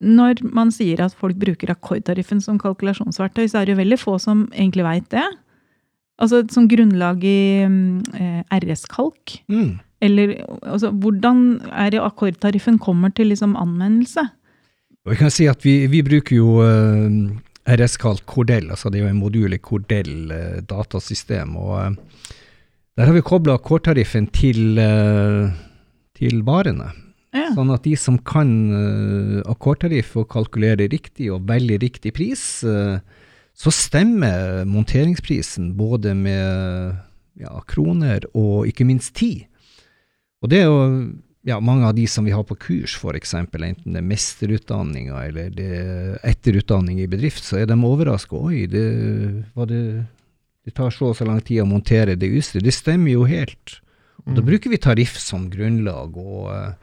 når 0.00 0.40
man 0.56 0.72
sier 0.72 1.02
at 1.04 1.14
folk 1.16 1.36
bruker 1.40 1.72
akkordtariffen 1.74 2.40
som 2.40 2.58
kalkulasjonsverktøy, 2.60 3.46
så 3.50 3.60
er 3.60 3.68
det 3.68 3.74
jo 3.74 3.82
veldig 3.82 4.00
få 4.00 4.16
som 4.22 4.46
egentlig 4.54 4.86
veit 4.86 5.08
det. 5.12 5.26
Altså 6.20 6.42
som 6.52 6.68
grunnlag 6.68 7.24
i 7.24 7.64
eh, 7.64 8.40
RS-kalk. 8.56 9.36
Mm. 9.52 9.78
Eller 10.00 10.34
altså, 10.62 10.90
hvordan 10.90 11.60
er 11.68 11.92
det 11.92 12.00
akkordtariffen 12.00 12.78
kommer 12.80 13.12
til 13.12 13.28
liksom 13.32 13.56
anvendelse? 13.60 14.24
Og 15.04 15.12
vi 15.12 15.20
kan 15.20 15.32
si 15.32 15.46
at 15.48 15.64
vi, 15.64 15.84
vi 15.92 16.02
bruker 16.04 16.36
jo 16.36 16.60
eh, 16.64 17.36
RS-kalk 17.68 18.24
Cordell, 18.28 18.70
altså 18.72 18.90
det 18.90 19.00
er 19.00 19.06
jo 19.06 19.12
en 19.14 19.20
modul 19.20 19.52
i 19.56 19.60
Cordell 19.60 20.32
eh, 20.32 20.60
datasystem. 20.64 21.56
og 21.56 21.76
eh, 21.82 22.34
Der 22.96 23.08
har 23.08 23.16
vi 23.16 23.24
kobla 23.24 23.56
akkordtariffen 23.60 24.28
til, 24.32 24.78
eh, 24.80 25.52
til 26.16 26.42
varene. 26.44 26.90
Ja. 27.36 27.52
Sånn 27.54 27.70
at 27.70 27.84
de 27.86 27.92
som 27.94 28.16
kan 28.26 28.48
uh, 28.74 29.40
akkordtariff 29.50 30.16
og 30.18 30.28
kalkulere 30.32 30.88
riktig 30.90 31.28
og 31.30 31.44
velge 31.46 31.78
riktig 31.82 32.12
pris, 32.16 32.42
uh, 32.66 32.98
så 33.54 33.70
stemmer 33.74 34.64
monteringsprisen 34.66 35.74
både 35.78 36.14
med 36.18 36.96
ja, 37.38 37.52
kroner 37.70 38.24
og 38.34 38.66
ikke 38.70 38.86
minst 38.88 39.14
tid. 39.20 39.44
Og 40.42 40.50
det 40.50 40.62
er 40.62 40.70
jo 40.70 40.80
ja, 41.46 41.58
mange 41.60 41.86
av 41.88 41.94
de 41.96 42.06
som 42.10 42.26
vi 42.26 42.32
har 42.34 42.44
på 42.48 42.56
kurs, 42.60 42.96
f.eks., 42.98 43.34
enten 43.36 43.94
det 43.94 44.00
er 44.00 44.08
mesterutdanninga 44.10 45.20
eller 45.28 45.52
det 45.54 45.68
er 45.76 46.18
etterutdanning 46.32 46.98
i 47.00 47.08
bedrift, 47.10 47.44
så 47.46 47.60
er 47.62 47.68
de 47.70 47.76
overraska. 47.84 48.36
Oi, 48.36 48.64
det, 48.68 48.84
det, 49.70 49.82
det 50.66 50.74
tar 50.76 50.92
så 50.92 51.12
og 51.12 51.16
så 51.20 51.28
lang 51.28 51.40
tid 51.44 51.62
å 51.62 51.68
montere 51.68 52.16
det 52.18 52.28
utstyret. 52.32 52.66
Det 52.66 52.74
stemmer 52.76 53.14
jo 53.14 53.24
helt. 53.28 53.78
Og 54.26 54.34
Da 54.34 54.40
Mm. 54.42 54.46
bruker 54.50 54.70
vi 54.70 54.76
tariff 54.76 55.16
som 55.18 55.48
grunnlag, 55.52 56.16
og 56.16 56.50
eh, 56.52 56.74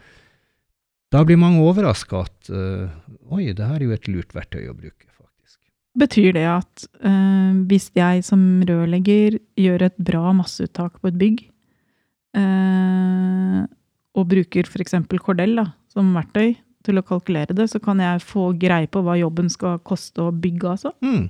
da 1.13 1.23
blir 1.23 1.39
mange 1.39 1.63
overraska 1.63 2.25
at 2.25 2.49
uh, 2.51 2.87
oi, 3.31 3.51
det 3.55 3.63
her 3.63 3.79
er 3.79 3.87
jo 3.87 3.95
et 3.95 4.09
lurt 4.11 4.35
verktøy 4.35 4.67
å 4.67 4.75
bruke, 4.75 5.07
faktisk. 5.15 5.59
Betyr 5.97 6.33
det 6.35 6.45
at 6.51 6.87
uh, 6.99 7.53
hvis 7.69 7.89
jeg 7.97 8.25
som 8.27 8.43
rørlegger 8.67 9.39
gjør 9.59 9.87
et 9.87 9.97
bra 10.09 10.33
masseuttak 10.35 10.99
på 10.99 11.11
et 11.11 11.19
bygg, 11.21 11.43
uh, 12.37 13.63
og 14.17 14.29
bruker 14.33 14.67
f.eks. 14.67 14.97
kordell 15.23 15.55
da, 15.61 15.69
som 15.93 16.11
verktøy 16.17 16.55
til 16.87 16.99
å 16.99 17.05
kalkulere 17.05 17.55
det, 17.55 17.69
så 17.71 17.79
kan 17.83 18.01
jeg 18.03 18.23
få 18.25 18.51
greie 18.59 18.89
på 18.91 19.03
hva 19.05 19.17
jobben 19.19 19.49
skal 19.51 19.79
koste 19.87 20.27
å 20.27 20.35
bygge, 20.35 20.75
altså? 20.75 20.93
Mm. 21.03 21.27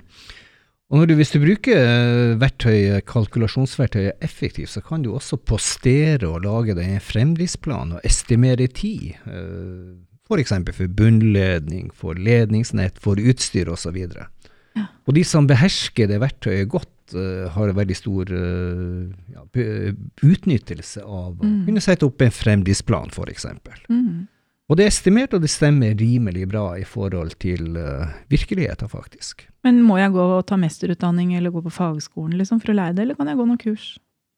Og 0.88 1.02
du, 1.04 1.12
hvis 1.18 1.34
du 1.34 1.38
bruker 1.42 1.76
eh, 1.76 2.34
verktøyet, 2.40 3.04
kalkulasjonsverktøyet 3.10 4.22
effektivt, 4.24 4.70
så 4.72 4.80
kan 4.80 5.02
du 5.04 5.10
også 5.12 5.36
postere 5.36 6.24
og 6.30 6.46
lage 6.46 6.72
deg 6.78 6.94
en 6.94 7.02
fremdriftsplan 7.04 7.92
og 7.98 8.06
estimere 8.08 8.66
tid. 8.72 9.18
eh, 9.28 9.98
F.eks. 10.28 10.52
For, 10.52 10.72
for 10.76 10.88
bunnledning, 10.96 11.90
for 11.96 12.16
ledningsnett, 12.16 12.96
for 13.00 13.20
utstyr 13.20 13.68
osv. 13.72 13.96
Ja. 14.00 14.86
Og 15.08 15.14
de 15.16 15.22
som 15.28 15.46
behersker 15.48 16.08
det 16.08 16.22
verktøyet 16.24 16.68
godt, 16.72 17.14
eh, 17.16 17.44
har 17.52 17.68
en 17.68 17.76
veldig 17.82 17.96
stor 17.96 18.32
eh, 18.32 19.12
ja, 19.36 19.44
utnyttelse 20.24 21.04
av 21.04 21.36
å 21.36 21.44
Mm. 21.44 21.62
kunne 21.68 21.80
sette 21.84 22.04
opp 22.08 22.20
en 22.24 22.32
fremdriftsplan, 22.32 23.12
f.eks. 23.12 23.46
Mm. 23.88 24.26
Og 24.68 24.76
det 24.76 24.84
er 24.84 24.90
estimert, 24.92 25.32
og 25.32 25.40
det 25.40 25.48
stemmer 25.48 25.94
rimelig 25.96 26.42
bra 26.50 26.74
i 26.76 26.82
forhold 26.84 27.30
til 27.40 27.72
uh, 27.80 28.04
virkeligheten, 28.28 28.84
faktisk. 28.92 29.46
Men 29.64 29.78
må 29.82 29.96
jeg 29.96 30.12
gå 30.12 30.20
og 30.36 30.42
ta 30.46 30.56
mesterutdanning 30.60 31.30
eller 31.38 31.50
gå 31.54 31.62
på 31.64 31.72
fagskolen 31.72 32.36
liksom, 32.36 32.60
for 32.60 32.70
å 32.74 32.76
lære 32.76 32.92
det, 32.98 33.02
eller 33.06 33.16
kan 33.16 33.28
jeg 33.32 33.38
gå 33.40 33.46
noen 33.48 33.62
kurs? 33.62 33.86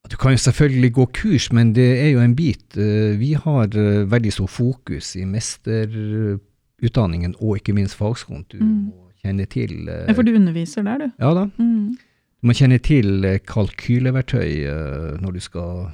Du 0.08 0.14
kan 0.16 0.32
jo 0.32 0.38
selvfølgelig 0.40 0.92
gå 0.96 1.04
kurs, 1.18 1.50
men 1.52 1.72
det 1.76 1.88
er 2.04 2.10
jo 2.14 2.20
en 2.22 2.36
bit. 2.38 2.62
Uh, 2.78 3.18
Vi 3.18 3.32
har 3.34 3.66
uh, 3.74 4.06
veldig 4.12 4.32
stor 4.38 4.46
fokus 4.48 5.16
i 5.18 5.24
mesterutdanningen 5.26 7.34
og 7.40 7.56
ikke 7.58 7.74
minst 7.76 7.96
fagskolen. 7.98 8.44
Du 8.52 8.58
Mm. 8.62 8.84
må 8.94 9.10
kjenne 9.24 9.46
til 9.50 9.88
Ja, 9.90 10.12
for 10.14 10.22
du 10.22 10.30
underviser 10.34 10.82
der, 10.86 10.98
du. 10.98 11.10
Ja 11.20 11.34
da. 11.34 11.44
Mm. 11.58 11.96
Du 12.40 12.46
må 12.48 12.52
kjenne 12.54 12.78
til 12.80 13.22
kalkyleverktøy 13.46 14.64
når 15.20 15.32
du 15.32 15.40
skal 15.40 15.90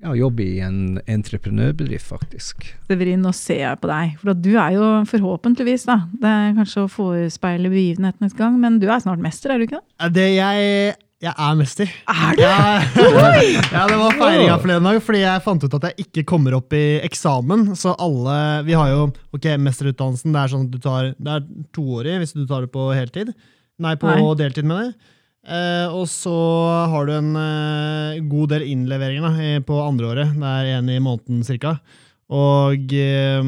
ja, 0.00 0.14
jobbe 0.16 0.44
i 0.46 0.60
en 0.64 0.96
entreprenørbedrift, 1.10 2.06
faktisk. 2.08 2.64
Severin, 2.88 3.20
nå 3.24 3.34
ser 3.36 3.60
jeg 3.66 3.80
på 3.82 3.90
deg. 3.90 4.16
For 4.22 4.32
at 4.32 4.40
du 4.40 4.50
er 4.54 4.72
jo 4.78 4.88
forhåpentligvis, 5.10 5.84
da 5.90 6.00
Det 6.08 6.30
er 6.30 6.56
kanskje 6.56 6.86
å 6.86 6.90
forespeile 6.90 7.72
begivenhetenes 7.72 8.36
gang, 8.38 8.56
men 8.62 8.80
du 8.80 8.88
er 8.88 9.02
snart 9.04 9.20
mester, 9.22 9.52
er 9.52 9.60
du 9.60 9.68
ikke 9.68 9.82
det? 9.82 10.10
Det 10.16 10.26
jeg 10.38 10.96
Jeg 11.20 11.34
er 11.36 11.56
mester. 11.58 11.92
Er 12.08 12.32
du? 12.32 12.40
Ja, 12.40 12.80
ja 13.76 13.84
det 13.90 14.00
var 14.00 14.16
feiringa 14.16 14.56
forleden 14.62 14.88
dag, 14.88 15.02
fordi 15.04 15.20
jeg 15.20 15.44
fant 15.44 15.64
ut 15.66 15.76
at 15.76 15.88
jeg 15.90 16.06
ikke 16.06 16.24
kommer 16.32 16.56
opp 16.56 16.72
i 16.72 16.84
eksamen. 17.04 17.74
Så 17.76 17.92
alle 18.00 18.64
Vi 18.64 18.72
har 18.72 18.88
jo 18.88 19.10
ok, 19.36 19.52
mesterutdannelsen. 19.60 20.32
Det 20.32 20.40
er 20.40 20.54
sånn 20.54 20.64
at 20.64 20.72
du 20.72 20.80
tar 20.80 21.12
Det 21.18 21.36
er 21.36 21.48
toårig 21.76 22.22
hvis 22.22 22.32
du 22.32 22.46
tar 22.48 22.64
det 22.64 22.72
på 22.72 22.88
heltid. 22.96 23.34
Nei, 23.80 23.98
på 24.00 24.08
Nei. 24.08 24.22
deltid, 24.40 24.64
mener 24.64 24.88
jeg. 24.88 25.16
Eh, 25.40 25.88
og 25.88 26.04
så 26.10 26.36
har 26.92 27.08
du 27.08 27.14
en 27.16 27.32
eh, 27.40 28.20
god 28.28 28.52
del 28.54 28.66
innleveringer 28.68 29.24
da, 29.24 29.50
på 29.66 29.80
andreåret. 29.82 30.34
Det 30.36 30.54
er 30.54 30.72
én 30.78 30.90
i 30.92 31.00
måneden 31.02 31.44
cirka. 31.46 31.78
Og 32.30 32.92
eh, 32.94 33.40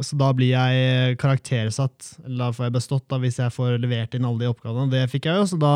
Så 0.00 0.16
da 0.20 0.30
blir 0.32 0.54
jeg 0.54 1.16
karaktersatt, 1.20 2.14
eller 2.24 2.46
da 2.46 2.52
får 2.56 2.68
jeg 2.68 2.76
bestått 2.78 3.08
da, 3.10 3.20
hvis 3.20 3.40
jeg 3.42 3.54
får 3.54 3.80
levert 3.82 4.14
inn 4.16 4.28
alle 4.28 4.44
de 4.44 4.52
oppgavene. 4.52 4.92
Det 4.92 5.08
fikk 5.12 5.28
jeg 5.30 5.42
jo, 5.42 5.48
så 5.54 5.60
da 5.60 5.74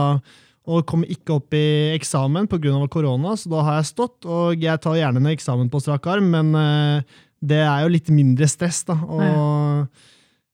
og 0.68 0.84
kom 0.84 1.04
ikke 1.08 1.38
opp 1.38 1.54
i 1.56 1.94
eksamen 1.94 2.44
pga. 2.50 2.74
korona, 2.92 3.32
så 3.40 3.48
da 3.48 3.62
har 3.64 3.78
jeg 3.78 3.88
stått. 3.88 4.26
Og 4.28 4.60
jeg 4.60 4.80
tar 4.84 4.98
gjerne 4.98 5.22
en 5.22 5.32
eksamen 5.32 5.70
på 5.72 5.80
strak 5.80 6.06
arm, 6.06 6.28
men 6.34 6.52
eh, 6.54 7.16
det 7.40 7.62
er 7.64 7.84
jo 7.84 7.94
litt 7.94 8.10
mindre 8.12 8.48
stress 8.50 8.82
da, 8.84 8.98
å, 8.98 9.86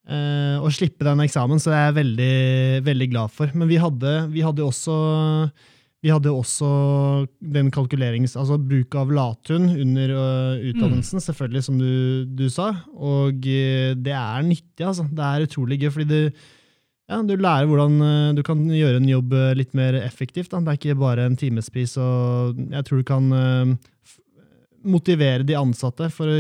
eh, 0.09 0.57
å 0.61 0.73
slippe 0.73 1.07
den 1.07 1.23
eksamen, 1.25 1.61
så 1.61 1.73
det 1.73 1.79
er 1.79 1.87
jeg 1.89 1.99
veldig, 2.01 2.35
veldig 2.89 3.09
glad 3.13 3.33
for. 3.35 3.55
Men 3.55 3.71
vi 3.71 3.79
hadde, 3.81 4.17
vi 4.35 4.45
hadde 4.45 4.67
også 4.67 4.99
vi 6.05 6.13
hadde 6.13 6.29
også 6.29 6.67
den 7.41 7.71
kalkulerings... 7.73 8.35
Altså 8.37 8.59
bruk 8.61 8.93
av 9.01 9.13
lathund 9.15 9.71
under 9.73 10.11
uh, 10.13 10.67
utdannelsen, 10.69 11.23
selvfølgelig, 11.25 11.63
som 11.65 11.79
du, 11.81 12.27
du 12.29 12.45
sa. 12.53 12.75
Og 12.93 13.41
uh, 13.41 13.95
det 13.97 14.13
er 14.13 14.45
nyttig, 14.45 14.85
altså. 14.85 15.07
Det 15.09 15.25
er 15.25 15.47
utrolig 15.47 15.79
gøy, 15.81 15.89
fordi 15.95 16.11
du, 16.11 16.45
ja, 17.09 17.23
du 17.25 17.33
lærer 17.39 17.71
hvordan 17.71 17.97
uh, 18.05 18.35
du 18.37 18.43
kan 18.45 18.61
gjøre 18.69 19.01
en 19.01 19.09
jobb 19.09 19.33
litt 19.57 19.73
mer 19.73 19.97
effektivt. 20.03 20.53
Da. 20.53 20.61
Det 20.61 20.75
er 20.75 20.83
ikke 20.83 21.01
bare 21.07 21.25
en 21.31 21.41
timespris. 21.41 21.97
Og 21.97 22.61
jeg 22.69 22.85
tror 22.85 23.01
du 23.01 23.09
kan 23.09 23.33
motivere 24.85 25.47
de 25.47 25.57
ansatte 25.59 26.11
for 26.13 26.31
å 26.31 26.37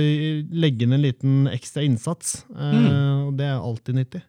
legge 0.54 0.86
inn 0.86 0.94
en 0.96 1.04
liten 1.04 1.50
ekstra 1.50 1.84
innsats. 1.86 2.42
Mm. 2.52 2.86
og 3.28 3.34
det 3.38 3.48
er 3.48 3.58
alltid 3.58 4.00
nyttig. 4.00 4.22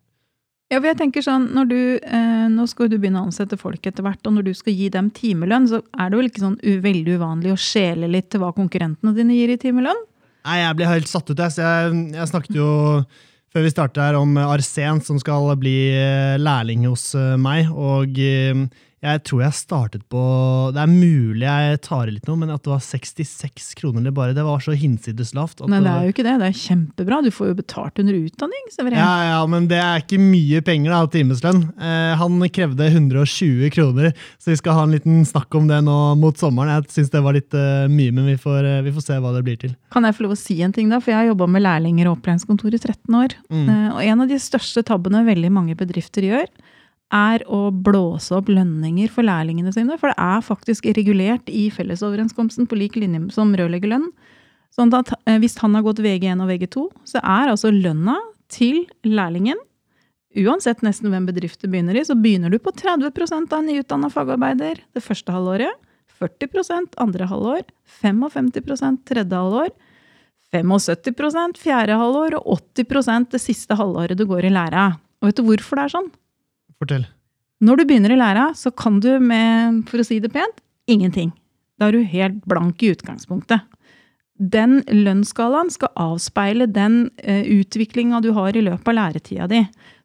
Ja, 0.72 0.79
for 0.79 0.89
jeg 0.89 0.98
tenker 0.98 1.22
sånn, 1.22 1.51
når 1.53 1.67
du, 1.69 1.81
eh, 2.01 2.48
Nå 2.50 2.65
skal 2.69 2.89
du 2.89 2.98
begynne 2.98 3.22
å 3.22 3.27
ansette 3.27 3.57
folk 3.57 3.86
etter 3.86 4.05
hvert, 4.05 4.22
og 4.25 4.34
når 4.34 4.48
du 4.48 4.53
skal 4.57 4.74
gi 4.74 4.89
dem 4.89 5.12
timelønn, 5.13 5.67
så 5.69 5.81
er 5.93 6.10
det 6.10 6.17
vel 6.17 6.29
ikke 6.29 6.41
sånn 6.41 6.57
u 6.62 6.74
veldig 6.81 7.19
uvanlig 7.19 7.53
å 7.53 7.60
skjele 7.60 8.10
litt 8.10 8.31
til 8.34 8.41
hva 8.41 8.51
konkurrentene 8.55 9.13
dine 9.13 9.38
gir 9.38 9.53
i 9.53 9.60
timelønn? 9.62 10.01
Nei, 10.45 10.60
jeg 10.62 10.77
blir 10.77 10.89
helt 10.89 11.10
satt 11.10 11.29
ut, 11.29 11.38
jeg. 11.38 11.53
Så 11.53 11.62
jeg, 11.62 12.01
jeg 12.15 12.29
snakket 12.31 12.57
jo 12.57 12.69
før 13.55 13.63
vi 13.65 13.72
startet 13.72 14.01
her 14.03 14.17
om 14.19 14.36
Arsen, 14.41 15.00
som 15.05 15.19
skal 15.22 15.53
bli 15.62 15.77
eh, 15.95 16.36
lærling 16.41 16.86
hos 16.89 17.13
eh, 17.15 17.36
meg. 17.39 17.69
Og 17.72 18.17
eh, 18.19 18.65
jeg 19.05 19.21
tror 19.29 19.43
jeg 19.45 19.57
startet 19.57 20.03
på 20.12 20.21
Det 20.75 20.81
er 20.81 20.91
mulig 20.91 21.45
jeg 21.45 21.81
tar 21.85 22.09
i 22.09 22.15
litt 22.15 22.29
nå, 22.29 22.38
men 22.41 22.53
at 22.53 22.63
det 22.65 22.71
var 22.74 22.83
66 22.83 23.71
kroner 23.79 24.01
eller 24.01 24.15
bare, 24.15 24.35
det 24.38 24.45
var 24.45 24.63
så 24.63 24.75
hinsides 24.75 25.33
lavt. 25.38 25.63
Nei, 25.69 25.81
det 25.85 25.91
er 25.91 26.07
jo 26.07 26.15
ikke 26.15 26.25
det. 26.27 26.35
Det 26.41 26.50
er 26.50 26.59
kjempebra. 26.59 27.21
Du 27.25 27.31
får 27.33 27.51
jo 27.51 27.57
betalt 27.62 28.01
under 28.01 28.17
utdanning. 28.17 28.67
Ja, 28.95 29.13
ja, 29.29 29.39
men 29.50 29.69
det 29.71 29.79
er 29.81 30.03
ikke 30.03 30.19
mye 30.21 30.62
penger 30.65 30.95
da, 30.95 31.01
timeslønn. 31.13 31.63
Eh, 31.77 32.13
han 32.19 32.50
krevde 32.55 32.89
120 32.89 33.71
kroner, 33.75 34.12
så 34.41 34.53
vi 34.53 34.59
skal 34.59 34.79
ha 34.79 34.85
en 34.88 34.95
liten 34.95 35.24
snakk 35.27 35.53
om 35.57 35.69
det 35.69 35.81
nå 35.85 36.00
mot 36.19 36.38
sommeren. 36.39 36.74
Jeg 36.75 36.97
syns 36.97 37.13
det 37.13 37.24
var 37.25 37.38
litt 37.38 37.55
uh, 37.55 37.85
mye, 37.91 38.13
men 38.15 38.29
vi 38.29 38.38
får, 38.41 38.67
uh, 38.67 38.83
vi 38.85 38.93
får 38.95 39.07
se 39.07 39.19
hva 39.21 39.33
det 39.35 39.45
blir 39.45 39.59
til. 39.62 39.75
Kan 39.93 40.07
jeg 40.07 40.17
få 40.17 40.25
lov 40.25 40.35
å 40.35 40.39
si 40.39 40.57
en 40.65 40.74
ting, 40.75 40.89
da? 40.91 41.00
For 41.03 41.13
jeg 41.13 41.21
har 41.21 41.31
jobba 41.31 41.47
med 41.51 41.63
lærlinger 41.65 42.09
og 42.09 42.19
opplæringskontor 42.19 42.75
i 42.75 42.81
13 42.81 43.19
år. 43.19 43.35
Mm. 43.50 43.67
Eh, 43.69 43.89
og 43.93 44.01
en 44.03 44.24
av 44.25 44.31
de 44.31 44.39
største 44.41 44.83
tabbene 44.85 45.25
veldig 45.27 45.51
mange 45.53 45.77
bedrifter 45.77 46.25
gjør, 46.27 46.50
er 47.13 47.43
å 47.45 47.67
blåse 47.69 48.33
opp 48.35 48.50
lønninger 48.50 49.12
for 49.13 49.27
lærlingene 49.27 49.74
sine. 49.75 49.97
For 50.01 50.12
det 50.12 50.17
er 50.21 50.45
faktisk 50.45 50.88
regulert 50.97 51.50
i 51.51 51.67
fellesoverenskomsten 51.74 52.69
på 52.69 52.79
lik 52.79 52.97
linje 53.00 53.27
som 53.35 53.53
rørleggerlønn. 53.55 54.09
Sånn 54.75 54.91
at 54.97 55.13
eh, 55.24 55.38
hvis 55.39 55.59
han 55.62 55.77
har 55.77 55.85
gått 55.85 56.01
VG1 56.03 56.41
og 56.43 56.51
VG2, 56.51 56.89
så 57.07 57.21
er 57.21 57.53
altså 57.53 57.71
lønna 57.71 58.17
til 58.51 58.83
lærlingen 59.07 59.62
Uansett 60.35 60.81
nesten 60.83 61.13
hvem 61.13 61.29
bedrift 61.29 61.62
du 61.63 61.69
begynner 61.71 61.95
i, 61.95 62.03
så 62.03 62.15
begynner 62.19 62.51
du 62.51 62.59
på 62.59 62.74
30% 62.75 63.53
av 63.55 63.62
en 63.62 63.69
nyutdanna 63.71 64.09
fagarbeider 64.12 64.81
det 64.91 65.03
første 65.03 65.31
halvåret. 65.31 65.79
40% 66.19 66.97
andre 67.00 67.27
halvår. 67.31 67.63
55% 68.01 69.05
tredje 69.07 69.39
halvår. 69.39 69.71
75% 70.55 71.59
fjerde 71.59 71.95
halvår 72.00 72.35
og 72.41 72.59
80% 72.75 73.31
det 73.31 73.41
siste 73.43 73.79
halvåret 73.79 74.19
du 74.19 74.25
går 74.27 74.50
i 74.50 74.51
læra. 74.51 74.89
Og 75.24 75.31
vet 75.31 75.39
du 75.39 75.45
hvorfor 75.47 75.79
det 75.79 75.88
er 75.88 75.95
sånn? 75.95 76.12
Fortell. 76.82 77.08
Når 77.63 77.79
du 77.79 77.86
begynner 77.88 78.13
i 78.13 78.20
læra, 78.20 78.50
så 78.58 78.72
kan 78.75 79.00
du 79.03 79.13
med, 79.24 79.86
for 79.89 80.01
å 80.01 80.05
si 80.08 80.20
det 80.24 80.34
pent, 80.34 80.60
ingenting. 80.91 81.32
Da 81.79 81.88
er 81.88 81.96
du 81.96 82.08
helt 82.08 82.44
blank 82.48 82.84
i 82.84 82.91
utgangspunktet. 82.94 83.63
Den 84.36 84.82
lønnsskalaen 84.91 85.70
skal 85.72 85.94
avspeile 85.96 86.67
den 86.67 87.05
eh, 87.24 87.46
utviklinga 87.55 88.20
du 88.24 88.34
har 88.36 88.55
i 88.55 88.63
løpet 88.65 88.91
av 88.91 88.98
læretida 88.98 89.48
di. 89.48 89.62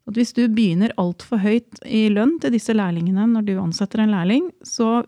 At 0.07 0.19
hvis 0.19 0.33
du 0.37 0.45
begynner 0.47 0.95
altfor 1.01 1.43
høyt 1.43 1.83
i 1.87 2.07
lønn 2.15 2.37
til 2.43 2.55
disse 2.55 2.75
lærlingene 2.75 3.27
når 3.33 3.49
du 3.49 3.57
ansetter 3.59 4.05
en 4.05 4.15
lærling, 4.15 4.47
så 4.67 5.03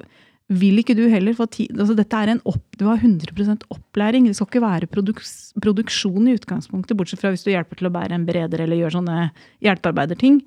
vil 0.52 0.82
ikke 0.82 0.96
du 0.98 1.04
heller 1.08 1.36
få 1.38 1.46
tid 1.48 1.78
altså 1.78 1.94
dette 1.96 2.18
er 2.18 2.32
en 2.34 2.42
opp, 2.50 2.64
Du 2.76 2.84
har 2.88 2.98
100% 2.98 3.62
opplæring. 3.70 4.26
Det 4.26 4.34
skal 4.36 4.48
ikke 4.50 4.64
være 4.64 4.90
produks, 4.90 5.52
produksjon 5.62 6.26
i 6.26 6.34
utgangspunktet, 6.34 6.96
bortsett 6.98 7.22
fra 7.22 7.30
hvis 7.30 7.46
du 7.46 7.52
hjelper 7.52 7.78
til 7.78 7.88
å 7.88 7.94
bære 7.94 8.18
en 8.18 8.26
bereder 8.26 8.64
eller 8.64 8.80
gjør 8.80 8.98
sånne 8.98 9.30
hjelpearbeiderting. 9.62 10.42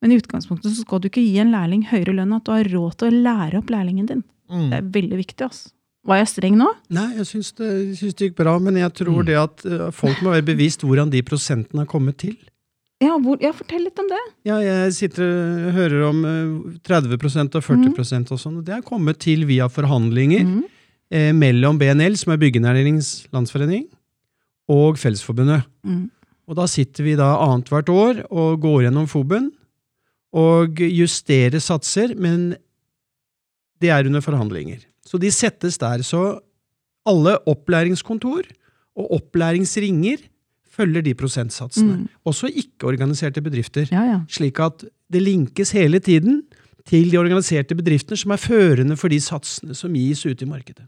Men 0.00 0.12
i 0.14 0.20
utgangspunktet 0.20 0.72
så 0.72 0.84
skal 0.84 1.02
du 1.02 1.10
ikke 1.10 1.22
gi 1.24 1.36
en 1.42 1.52
lærling 1.52 1.84
høyere 1.90 2.14
lønn 2.16 2.32
at 2.36 2.46
du 2.46 2.54
har 2.54 2.68
råd 2.72 2.96
til 3.00 3.10
å 3.10 3.22
lære 3.26 3.60
opp 3.60 3.72
lærlingen 3.72 4.08
din. 4.08 4.22
Mm. 4.50 4.68
Det 4.70 4.78
er 4.78 4.88
veldig 4.96 5.18
viktig. 5.20 5.44
altså. 5.50 5.70
Var 6.08 6.22
jeg 6.22 6.30
streng 6.30 6.54
nå? 6.56 6.68
Nei, 6.96 7.10
jeg 7.18 7.26
syns 7.28 7.50
det, 7.58 7.70
syns 7.98 8.16
det 8.16 8.30
gikk 8.30 8.38
bra, 8.38 8.54
men 8.58 8.78
jeg 8.80 8.92
tror 8.96 9.20
Mm. 9.20 9.26
det 9.28 9.36
at 9.36 9.66
eh, 9.68 9.90
folk 9.92 10.22
må 10.24 10.32
være 10.32 10.48
bevisst 10.48 10.80
hvordan 10.80 11.12
de 11.12 11.20
prosentene 11.22 11.84
har 11.84 11.90
kommet 11.90 12.16
til. 12.16 12.36
Ja, 13.00 13.18
hvor, 13.20 13.36
ja, 13.40 13.52
fortell 13.52 13.84
litt 13.84 13.98
om 14.00 14.08
det. 14.08 14.20
Ja, 14.48 14.58
jeg 14.60 14.92
sitter 14.96 15.24
og 15.24 15.72
hører 15.76 16.08
om 16.08 16.24
eh, 16.24 16.80
30% 16.88 17.56
og 17.56 17.64
40 17.64 17.92
mm. 17.92 18.32
og 18.32 18.40
sånn, 18.40 18.58
og 18.60 18.64
det 18.64 18.78
har 18.78 18.82
kommet 18.82 19.20
til 19.20 19.44
via 19.48 19.68
forhandlinger 19.68 20.44
mm. 20.48 20.64
eh, 21.12 21.30
mellom 21.36 21.78
BNL, 21.80 22.16
som 22.16 22.32
er 22.32 22.40
Byggenæringens 22.40 23.28
landsforening, 23.32 23.86
og 24.72 24.96
Fellesforbundet. 25.00 25.68
Mm. 25.84 26.08
Og 26.48 26.56
da 26.56 26.66
sitter 26.66 27.04
vi 27.04 27.14
da 27.20 27.36
annethvert 27.44 27.88
år 27.92 28.24
og 28.30 28.60
går 28.64 28.86
gjennom 28.88 29.08
FOB-en 29.08 29.50
og 30.32 30.78
justere 30.78 31.60
satser, 31.62 32.14
men 32.14 32.52
det 33.82 33.90
er 33.90 34.06
under 34.06 34.22
forhandlinger. 34.22 34.84
Så 35.06 35.18
de 35.18 35.30
settes 35.34 35.78
der. 35.80 36.04
Så 36.06 36.38
alle 37.08 37.36
opplæringskontor 37.48 38.46
og 38.96 39.14
opplæringsringer 39.18 40.22
følger 40.70 41.02
de 41.02 41.14
prosentsatsene. 41.18 41.96
Mm. 41.96 42.06
Også 42.24 42.50
ikke-organiserte 42.52 43.42
bedrifter. 43.42 43.88
Ja, 43.90 44.04
ja. 44.06 44.20
Slik 44.30 44.60
at 44.62 44.84
det 45.10 45.22
linkes 45.22 45.74
hele 45.74 45.98
tiden 45.98 46.42
til 46.86 47.10
de 47.10 47.18
organiserte 47.18 47.76
bedriftene 47.76 48.16
som 48.16 48.34
er 48.34 48.40
førende 48.40 48.96
for 48.96 49.12
de 49.12 49.20
satsene 49.20 49.74
som 49.76 49.94
gis 49.94 50.24
ute 50.26 50.46
i 50.46 50.48
markedet. 50.48 50.86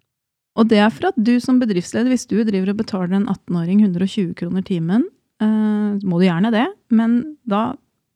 Og 0.56 0.68
det 0.68 0.78
er 0.84 0.90
for 0.92 1.08
at 1.08 1.16
du 1.16 1.38
som 1.40 1.58
bedriftsleder, 1.60 2.12
hvis 2.12 2.28
du 2.28 2.42
driver 2.44 2.74
og 2.74 2.80
betaler 2.82 3.16
en 3.16 3.28
18-åring 3.28 3.80
120 3.80 4.34
kroner 4.36 4.64
timen, 4.68 5.06
eh, 5.40 5.92
må 6.04 6.20
du 6.20 6.26
gjerne 6.26 6.52
det, 6.52 6.66
men 6.92 7.36
da 7.48 7.72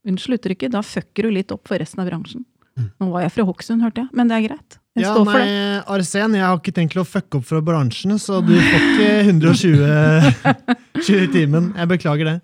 Unnskyld 0.07 0.39
uttrykket, 0.41 0.73
da 0.75 0.83
fucker 0.87 1.27
du 1.29 1.35
litt 1.35 1.53
opp 1.55 1.67
for 1.69 1.83
resten 1.83 2.03
av 2.05 2.11
bransjen. 2.11 2.45
Mm. 2.77 2.91
Nå 3.01 3.07
var 3.15 3.25
jeg 3.25 3.33
fra 3.37 3.47
Hokksund, 3.49 3.83
hørte 3.85 4.05
jeg, 4.05 4.13
men 4.17 4.29
det 4.31 4.37
er 4.37 4.45
greit. 4.51 4.77
Jeg 4.97 5.05
Ja, 5.05 5.13
står 5.13 5.25
for 5.29 5.39
nei, 5.39 5.47
det. 5.49 5.79
Arsen, 5.93 6.35
jeg 6.37 6.45
har 6.45 6.59
ikke 6.61 6.75
tenkt 6.77 6.97
å 7.01 7.05
fucke 7.09 7.39
opp 7.41 7.47
for 7.49 7.65
bransjen, 7.65 8.17
så 8.21 8.43
du 8.45 8.53
får 8.57 8.85
ikke 8.91 9.09
120 9.29 11.17
i 11.25 11.27
timen. 11.33 11.73
Jeg 11.77 11.91
beklager 11.91 12.31
det. 12.31 12.37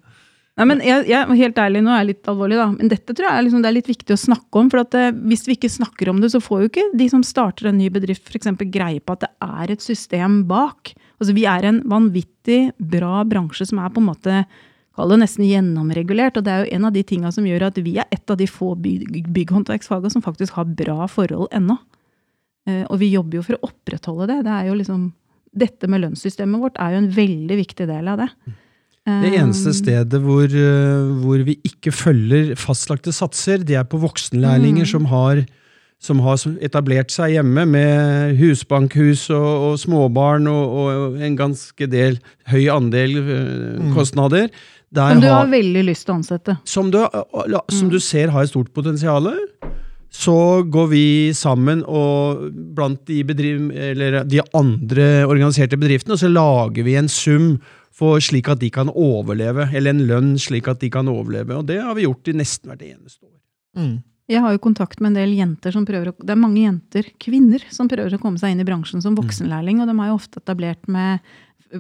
Nei, 0.61 0.66
men 0.68 0.83
jeg, 0.85 1.07
jeg, 1.09 1.37
helt 1.38 1.61
ærlig, 1.62 1.81
nå 1.81 1.92
er 1.94 2.03
jeg 2.03 2.09
litt 2.11 2.29
alvorlig, 2.29 2.59
da. 2.61 2.66
Men 2.75 2.90
dette 2.92 3.14
tror 3.16 3.25
jeg 3.25 3.38
er, 3.38 3.44
liksom, 3.46 3.62
det 3.64 3.70
er 3.70 3.77
litt 3.79 3.88
viktig 3.88 4.12
å 4.12 4.20
snakke 4.20 4.61
om. 4.61 4.68
For 4.72 4.83
at 4.83 4.96
eh, 5.01 5.14
hvis 5.31 5.46
vi 5.48 5.57
ikke 5.57 5.70
snakker 5.72 6.11
om 6.12 6.20
det, 6.20 6.29
så 6.35 6.42
får 6.44 6.61
jo 6.61 6.68
ikke 6.68 6.85
de 7.01 7.07
som 7.09 7.22
starter 7.25 7.70
en 7.70 7.79
ny 7.81 7.88
bedrift, 7.94 8.29
f.eks. 8.29 8.51
greie 8.68 9.01
på 9.01 9.16
at 9.16 9.25
det 9.25 9.31
er 9.46 9.72
et 9.72 9.85
system 9.85 10.42
bak. 10.51 10.92
Altså, 11.16 11.33
vi 11.38 11.46
er 11.48 11.64
en 11.70 11.81
vanvittig 11.88 12.61
bra 12.77 13.22
bransje 13.29 13.70
som 13.70 13.81
er 13.81 13.94
på 13.96 14.03
en 14.05 14.11
måte 14.11 14.42
Kall 14.96 15.14
det 15.14 15.22
nesten 15.22 15.46
gjennomregulert. 15.48 16.37
Og 16.37 16.44
det 16.46 16.52
er 16.52 16.64
jo 16.64 16.76
en 16.76 16.88
av 16.88 16.94
de 16.96 17.05
tinga 17.07 17.33
som 17.33 17.46
gjør 17.48 17.68
at 17.70 17.81
vi 17.81 17.96
er 18.02 18.09
et 18.12 18.33
av 18.33 18.38
de 18.40 18.48
få 18.50 18.74
bygg, 18.81 19.31
bygghåndverksfaga 19.33 20.12
som 20.12 20.24
faktisk 20.24 20.59
har 20.59 20.68
bra 20.68 21.09
forhold 21.11 21.48
ennå. 21.55 21.78
Eh, 22.68 22.85
og 22.87 22.98
vi 23.02 23.12
jobber 23.14 23.40
jo 23.40 23.46
for 23.46 23.59
å 23.59 23.70
opprettholde 23.70 24.28
det. 24.31 24.42
det 24.46 24.59
er 24.59 24.68
jo 24.68 24.76
liksom, 24.78 25.07
dette 25.64 25.88
med 25.90 26.05
lønnssystemet 26.05 26.62
vårt 26.62 26.76
er 26.81 26.94
jo 26.94 27.05
en 27.05 27.14
veldig 27.16 27.57
viktig 27.64 27.88
del 27.88 28.12
av 28.12 28.22
det. 28.22 28.28
Det 29.02 29.33
eneste 29.35 29.72
Um, 29.72 29.74
stedet 29.74 30.20
hvor, 30.22 30.44
eh, 30.46 31.09
hvor 31.24 31.40
vi 31.42 31.57
ikke 31.66 31.90
følger 31.90 32.52
fastlagte 32.55 33.11
satser, 33.11 33.64
det 33.66 33.74
er 33.74 33.88
på 33.88 33.98
voksenlærlinger 33.98 34.87
Mm. 34.87 34.92
som 34.92 35.05
har 35.07 35.44
som 36.02 36.18
har 36.18 36.35
etablert 36.61 37.12
seg 37.14 37.37
hjemme 37.37 37.62
med 37.64 38.35
husbankhus 38.35 39.31
og, 39.31 39.50
og 39.70 39.74
småbarn 39.78 40.48
og, 40.50 40.72
og 40.74 41.20
en 41.22 41.37
ganske 41.38 41.87
del, 41.87 42.18
høy 42.50 42.66
andel 42.74 43.14
kostnader. 43.94 44.50
Mm. 44.50 44.81
Som 44.94 45.20
du 45.20 45.28
har 45.28 45.46
har, 45.46 45.52
veldig 45.52 45.85
lyst 45.88 46.07
til 46.07 46.12
å 46.14 46.18
ansette. 46.20 46.59
som, 46.64 46.90
du, 46.90 46.98
som 47.70 47.88
Mm. 47.88 47.90
du 47.90 47.98
ser 48.00 48.28
har 48.28 48.42
et 48.42 48.50
stort 48.50 48.72
potensial, 48.74 49.31
så 50.12 50.62
går 50.68 50.88
vi 50.90 51.33
sammen 51.33 51.83
og 51.88 52.52
blant 52.76 53.00
de, 53.09 53.22
bedriv, 53.24 53.70
eller 53.72 54.24
de 54.28 54.42
andre 54.52 55.24
organiserte 55.24 55.78
bedriftene, 55.81 56.12
og 56.12 56.20
så 56.20 56.28
lager 56.28 56.85
vi 56.85 56.96
en 57.00 57.09
sum 57.09 57.59
for 57.92 58.20
slik 58.20 58.48
at 58.48 58.61
de 58.61 58.68
kan 58.72 58.88
overleve, 58.88 59.70
eller 59.74 59.90
en 59.92 60.07
lønn 60.09 60.33
slik 60.40 60.68
at 60.68 60.81
de 60.81 60.90
kan 60.92 61.09
overleve. 61.09 61.57
Og 61.57 61.66
det 61.68 61.81
har 61.81 61.94
vi 61.96 62.05
gjort 62.05 62.28
i 62.28 62.37
nesten 62.37 62.68
hvert 62.72 62.83
eneste 62.83 63.24
år. 63.24 63.38
Mm. 63.76 64.02
Jeg 64.33 64.40
har 64.40 64.52
jo 64.55 64.61
kontakt 64.62 65.00
med 65.00 65.12
en 65.12 65.18
del 65.18 65.33
jenter 65.37 65.74
som 65.74 65.85
prøver 65.85 66.12
å, 66.12 66.14
Det 66.16 66.31
er 66.31 66.40
mange 66.40 66.62
jenter, 66.62 67.09
kvinner, 67.20 67.64
som 67.70 67.88
prøver 67.88 68.14
å 68.14 68.20
komme 68.20 68.38
seg 68.40 68.52
inn 68.55 68.61
i 68.61 68.68
bransjen 68.68 69.02
som 69.02 69.16
voksenlærling, 69.18 69.81
og 69.83 69.88
de 69.90 69.96
har 69.98 70.09
jo 70.12 70.14
ofte 70.20 70.40
etablert 70.40 70.88
med 70.88 71.20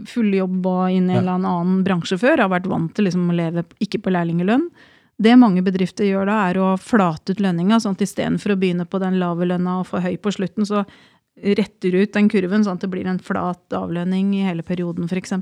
full 0.08 0.32
jobb 0.34 0.66
og 0.66 0.82
inn 0.90 1.10
i 1.10 1.16
en 1.16 1.22
eller 1.22 1.38
annen 1.38 1.82
bransje 1.86 2.18
før, 2.20 2.44
har 2.44 2.52
vært 2.52 2.70
vant 2.70 2.92
til 2.96 3.08
liksom 3.08 3.30
å 3.30 3.36
leve 3.36 3.64
ikke 3.82 4.00
på 4.02 4.12
lærlingelønn. 4.14 4.68
Det 5.22 5.34
mange 5.38 5.62
bedrifter 5.62 6.08
gjør 6.08 6.26
da, 6.30 6.38
er 6.48 6.58
å 6.58 6.72
flate 6.80 7.34
ut 7.34 7.42
lønninga, 7.42 7.78
sånn 7.82 7.96
at 7.98 8.04
istedenfor 8.04 8.54
å 8.54 8.58
begynne 8.58 8.86
på 8.88 9.00
den 9.02 9.18
lave 9.20 9.46
lønna 9.46 9.80
og 9.82 9.90
få 9.90 10.00
høy 10.02 10.16
på 10.22 10.32
slutten, 10.34 10.66
så 10.66 10.82
retter 11.42 11.96
ut 11.96 12.12
den 12.14 12.28
kurven 12.32 12.64
sånn 12.64 12.78
at 12.78 12.84
det 12.84 12.90
blir 12.92 13.08
en 13.08 13.20
flat 13.22 13.76
avlønning 13.76 14.32
i 14.36 14.44
hele 14.46 14.64
perioden, 14.66 15.08
f.eks. 15.08 15.34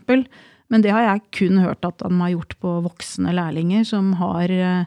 Men 0.70 0.84
det 0.84 0.92
har 0.94 1.06
jeg 1.06 1.24
kun 1.34 1.62
hørt 1.62 1.86
at 1.86 2.02
de 2.02 2.10
har 2.20 2.34
gjort 2.34 2.54
på 2.62 2.74
voksne 2.84 3.34
lærlinger 3.34 3.86
som 3.88 4.12
har 4.20 4.52
eh, 4.54 4.84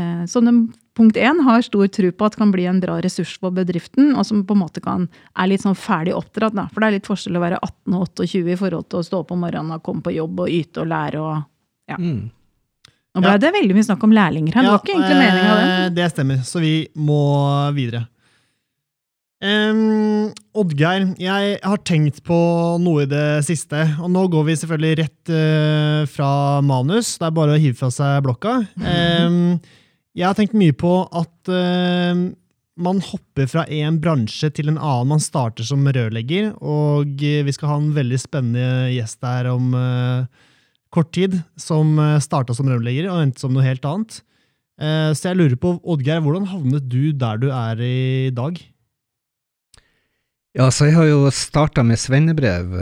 eh, 0.00 0.22
Som 0.30 0.48
de 0.48 0.54
punkt 1.00 1.16
én 1.18 1.40
har 1.46 1.64
stor 1.64 1.88
tro 1.88 2.10
på 2.12 2.26
at 2.28 2.36
kan 2.38 2.52
bli 2.52 2.66
en 2.68 2.80
bra 2.82 2.98
ressurs 3.00 3.32
for 3.40 3.50
bedriften, 3.56 4.12
og 4.14 4.26
som 4.28 4.42
på 4.44 4.54
en 4.54 4.60
måte 4.62 4.82
kan, 4.84 5.08
er 5.34 5.48
litt 5.50 5.64
sånn 5.64 5.78
ferdig 5.78 6.12
oppdratt. 6.14 6.54
Da. 6.58 6.68
For 6.70 6.84
det 6.84 6.90
er 6.90 6.98
litt 6.98 7.08
forskjell 7.08 7.40
å 7.40 7.42
være 7.48 7.58
18 7.64 7.96
og 7.96 8.04
28 8.20 8.52
i 8.52 8.58
forhold 8.60 8.90
til 8.92 9.00
å 9.00 9.06
stå 9.08 9.22
opp 9.24 9.32
om 9.34 9.40
morgenen 9.46 9.72
og 9.78 9.82
komme 9.86 10.04
på 10.04 10.12
jobb 10.14 10.44
og 10.44 10.52
yte 10.60 10.84
og 10.84 10.92
lære 10.92 11.24
og 11.24 11.40
Mm. 11.90 12.28
Nå 13.16 13.20
ble 13.24 13.30
Ja. 13.32 13.38
det 13.42 13.48
veldig 13.56 13.74
mye 13.74 13.82
snakk 13.88 14.04
om 14.06 14.12
lærlinger 14.14 14.54
her. 14.54 14.62
Det 14.62 14.70
var 14.70 14.78
ikke 14.84 14.92
egentlig 14.94 15.16
meninga, 15.18 15.54
det. 15.58 15.64
eh, 15.66 15.88
det 15.96 16.04
stemmer, 16.12 16.36
så 16.46 16.60
vi 16.62 16.74
må 16.94 17.16
videre. 17.74 18.04
Um, 19.42 20.28
Oddgeir, 20.54 21.06
jeg 21.16 21.54
har 21.64 21.78
tenkt 21.88 22.20
på 22.26 22.36
noe 22.84 23.06
i 23.06 23.08
det 23.08 23.42
siste. 23.46 23.80
Og 24.04 24.10
nå 24.12 24.26
går 24.30 24.44
vi 24.50 24.56
selvfølgelig 24.60 24.98
rett 25.00 25.32
uh, 25.32 26.06
fra 26.12 26.30
manus. 26.60 27.14
Det 27.18 27.26
er 27.30 27.36
bare 27.38 27.56
å 27.56 27.60
hive 27.62 27.78
fra 27.78 27.88
seg 27.94 28.20
blokka. 28.26 28.58
Em, 28.84 29.58
jeg 30.18 30.26
har 30.26 30.36
tenkt 30.36 30.56
mye 30.58 30.74
på 30.74 30.92
at 31.06 31.50
uh, 31.52 32.30
man 32.80 33.02
hopper 33.04 33.48
fra 33.50 33.66
en 33.70 33.98
bransje 34.02 34.50
til 34.56 34.72
en 34.72 34.78
annen. 34.78 35.12
Man 35.12 35.22
starter 35.22 35.66
som 35.66 35.84
rørlegger, 35.84 36.54
og 36.64 37.20
eh, 37.20 37.42
vi 37.44 37.52
skal 37.52 37.68
ha 37.68 37.76
en 37.76 37.90
veldig 37.92 38.18
spennende 38.22 38.88
gjest 38.94 39.20
der 39.20 39.50
om 39.52 39.74
uh, 39.76 40.24
kort 40.94 41.12
tid, 41.12 41.36
som 41.60 41.98
starta 42.24 42.56
som 42.56 42.70
rørlegger 42.70 43.10
og 43.10 43.20
endte 43.26 43.44
som 43.44 43.52
noe 43.54 43.66
helt 43.66 43.84
annet. 43.86 44.22
Uh, 44.80 45.12
så 45.12 45.30
jeg 45.30 45.38
lurer 45.42 45.58
på, 45.60 45.74
Oddgeir, 45.84 46.22
hvordan 46.24 46.48
havnet 46.48 46.88
du 46.88 47.12
der 47.12 47.42
du 47.42 47.50
er 47.52 47.84
i 47.84 48.32
dag? 48.32 48.56
Ja, 50.56 50.70
så 50.72 50.88
jeg 50.88 50.96
har 50.96 51.06
jo 51.06 51.28
starta 51.30 51.84
med 51.86 52.00
svennebrev 52.00 52.72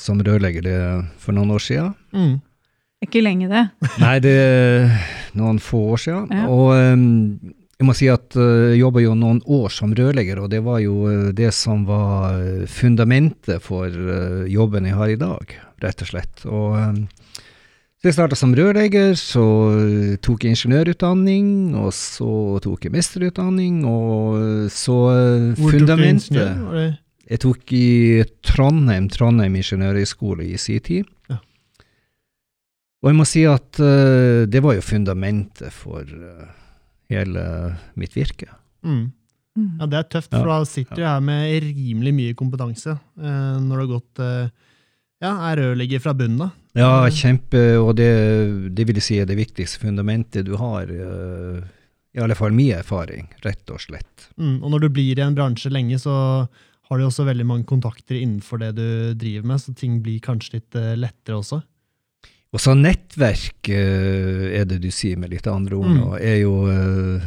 som 0.00 0.18
rørlegger 0.24 0.64
det 0.64 0.78
for 1.20 1.36
noen 1.36 1.52
år 1.54 1.62
siden. 1.62 1.92
Mm. 2.16 2.40
Ikke 3.04 3.20
lenge, 3.22 3.52
det. 3.52 3.66
Nei, 4.00 4.16
det 4.24 4.34
noen 5.38 5.60
få 5.62 5.82
år 5.94 6.02
siden. 6.04 6.32
Ja. 6.34 6.46
Og 6.52 6.72
em, 6.78 7.54
jeg 7.74 7.88
må 7.88 7.94
si 7.96 8.08
at 8.10 8.36
eh, 8.38 8.74
jeg 8.74 8.84
jobba 8.84 9.02
jo 9.02 9.16
noen 9.18 9.40
år 9.50 9.72
som 9.74 9.94
rørlegger, 9.96 10.44
og 10.44 10.52
det 10.52 10.62
var 10.66 10.80
jo 10.84 11.08
eh, 11.10 11.32
det 11.36 11.50
som 11.56 11.82
var 11.88 12.38
eh, 12.38 12.64
fundamentet 12.70 13.62
for 13.64 13.90
jobben 14.50 14.86
jeg 14.88 14.98
har 14.98 15.12
i 15.12 15.20
dag, 15.20 15.54
rett 15.82 16.04
og 16.04 16.10
slett. 16.10 16.44
Og 16.46 16.78
em, 16.78 17.04
så 17.98 18.10
jeg 18.10 18.18
starta 18.18 18.36
som 18.36 18.52
rørlegger, 18.52 19.14
så 19.16 19.44
tok 20.20 20.44
jeg 20.44 20.52
ingeniørutdanning, 20.52 21.46
og 21.80 21.88
så 21.96 22.60
tok 22.60 22.84
jeg 22.84 22.92
mesterutdanning, 22.92 23.78
og 23.88 24.68
så 24.68 24.98
fundamentet 25.56 25.56
Hvor 25.62 25.72
tok 25.72 25.88
du 25.88 26.04
ingeniør? 26.10 26.92
Jeg 27.24 27.40
tok 27.40 27.72
i 27.72 27.86
Trondheim, 28.44 29.08
Trondheim 29.08 29.56
ingeniørhøgskole 29.56 30.44
i 30.44 30.58
sin 30.60 30.84
tid. 30.84 31.08
Ja. 31.32 31.38
Og 33.04 33.10
jeg 33.10 33.18
må 33.18 33.26
si 33.28 33.42
at 33.44 33.82
uh, 33.84 34.48
det 34.48 34.62
var 34.64 34.78
jo 34.78 34.84
fundamentet 34.84 35.68
for 35.76 36.08
uh, 36.08 36.46
hele 37.12 37.42
mitt 38.00 38.16
virke. 38.16 38.48
Mm. 38.80 39.10
Mm. 39.54 39.66
Ja, 39.82 39.88
det 39.92 39.98
er 39.98 40.06
tøft, 40.16 40.32
for 40.32 40.48
da 40.48 40.62
sitter 40.66 40.98
du 40.98 41.04
her 41.04 41.20
med 41.22 41.52
rimelig 41.62 42.14
mye 42.16 42.36
kompetanse 42.38 42.96
uh, 42.96 43.58
når 43.60 43.74
du 43.76 43.82
har 43.82 43.90
gått 43.92 44.22
Ja, 45.22 45.30
er 45.50 45.60
rørlegger 45.60 46.00
fra 46.02 46.14
bunnen 46.16 46.48
av. 46.48 46.56
Ja, 46.74 47.04
kjempe, 47.12 47.60
og 47.78 47.94
det, 48.00 48.08
det 48.74 48.88
vil 48.88 48.98
si 49.04 49.20
er 49.20 49.28
det 49.28 49.36
viktigste 49.38 49.84
fundamentet 49.84 50.48
du 50.48 50.56
har. 50.58 50.90
I 50.90 52.20
alle 52.20 52.34
fall 52.36 52.52
min 52.56 52.74
erfaring, 52.74 53.28
rett 53.44 53.70
og 53.72 53.80
slett. 53.84 54.26
Mm. 54.36 54.58
Og 54.58 54.74
når 54.74 54.84
du 54.84 54.88
blir 54.96 55.20
i 55.20 55.24
en 55.24 55.36
bransje 55.36 55.70
lenge, 55.72 56.00
så 56.02 56.16
har 56.90 56.98
du 56.98 57.06
også 57.06 57.28
veldig 57.30 57.46
mange 57.46 57.64
kontakter 57.70 58.18
innenfor 58.18 58.60
det 58.60 58.72
du 58.76 58.88
driver 59.16 59.48
med, 59.52 59.62
så 59.62 59.72
ting 59.78 60.02
blir 60.04 60.18
kanskje 60.24 60.58
litt 60.58 60.80
lettere 60.98 61.38
også. 61.38 61.62
Og 62.54 62.62
så 62.62 62.76
nettverk, 62.78 63.66
eh, 63.68 64.60
er 64.60 64.68
det 64.70 64.78
du 64.84 64.90
sier 64.94 65.18
med 65.18 65.32
litt 65.34 65.48
andre 65.50 65.74
ord 65.74 65.90
Mm. 65.90 65.96
nå, 65.98 66.10
er 66.20 66.38
jo 66.38 66.54
eh, 66.70 67.24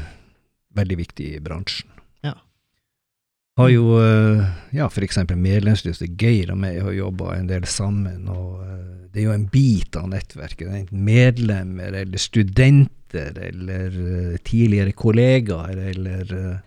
veldig 0.78 0.98
viktig 0.98 1.36
i 1.36 1.42
bransjen. 1.44 1.90
Ja. 2.24 2.34
Har 3.60 3.70
jo, 3.70 3.98
eh, 4.00 4.46
ja, 4.72 4.88
for 4.88 5.04
eksempel 5.04 5.36
medlemslyset 5.36 6.16
Geir 6.16 6.52
og 6.52 6.62
meg 6.64 6.80
har 6.82 6.96
jobba 6.96 7.36
en 7.36 7.48
del 7.48 7.68
sammen, 7.68 8.30
og 8.30 8.64
det 9.12 9.20
er 9.20 9.28
jo 9.28 9.36
en 9.36 9.50
bit 9.52 9.96
av 9.98 10.08
nettverket. 10.08 10.68
Enten 10.70 11.04
medlemmer 11.04 11.92
eller 11.94 12.18
studenter 12.18 13.36
eller 13.36 14.38
tidligere 14.46 14.94
kollegaer 14.94 15.76
eller 15.90 16.62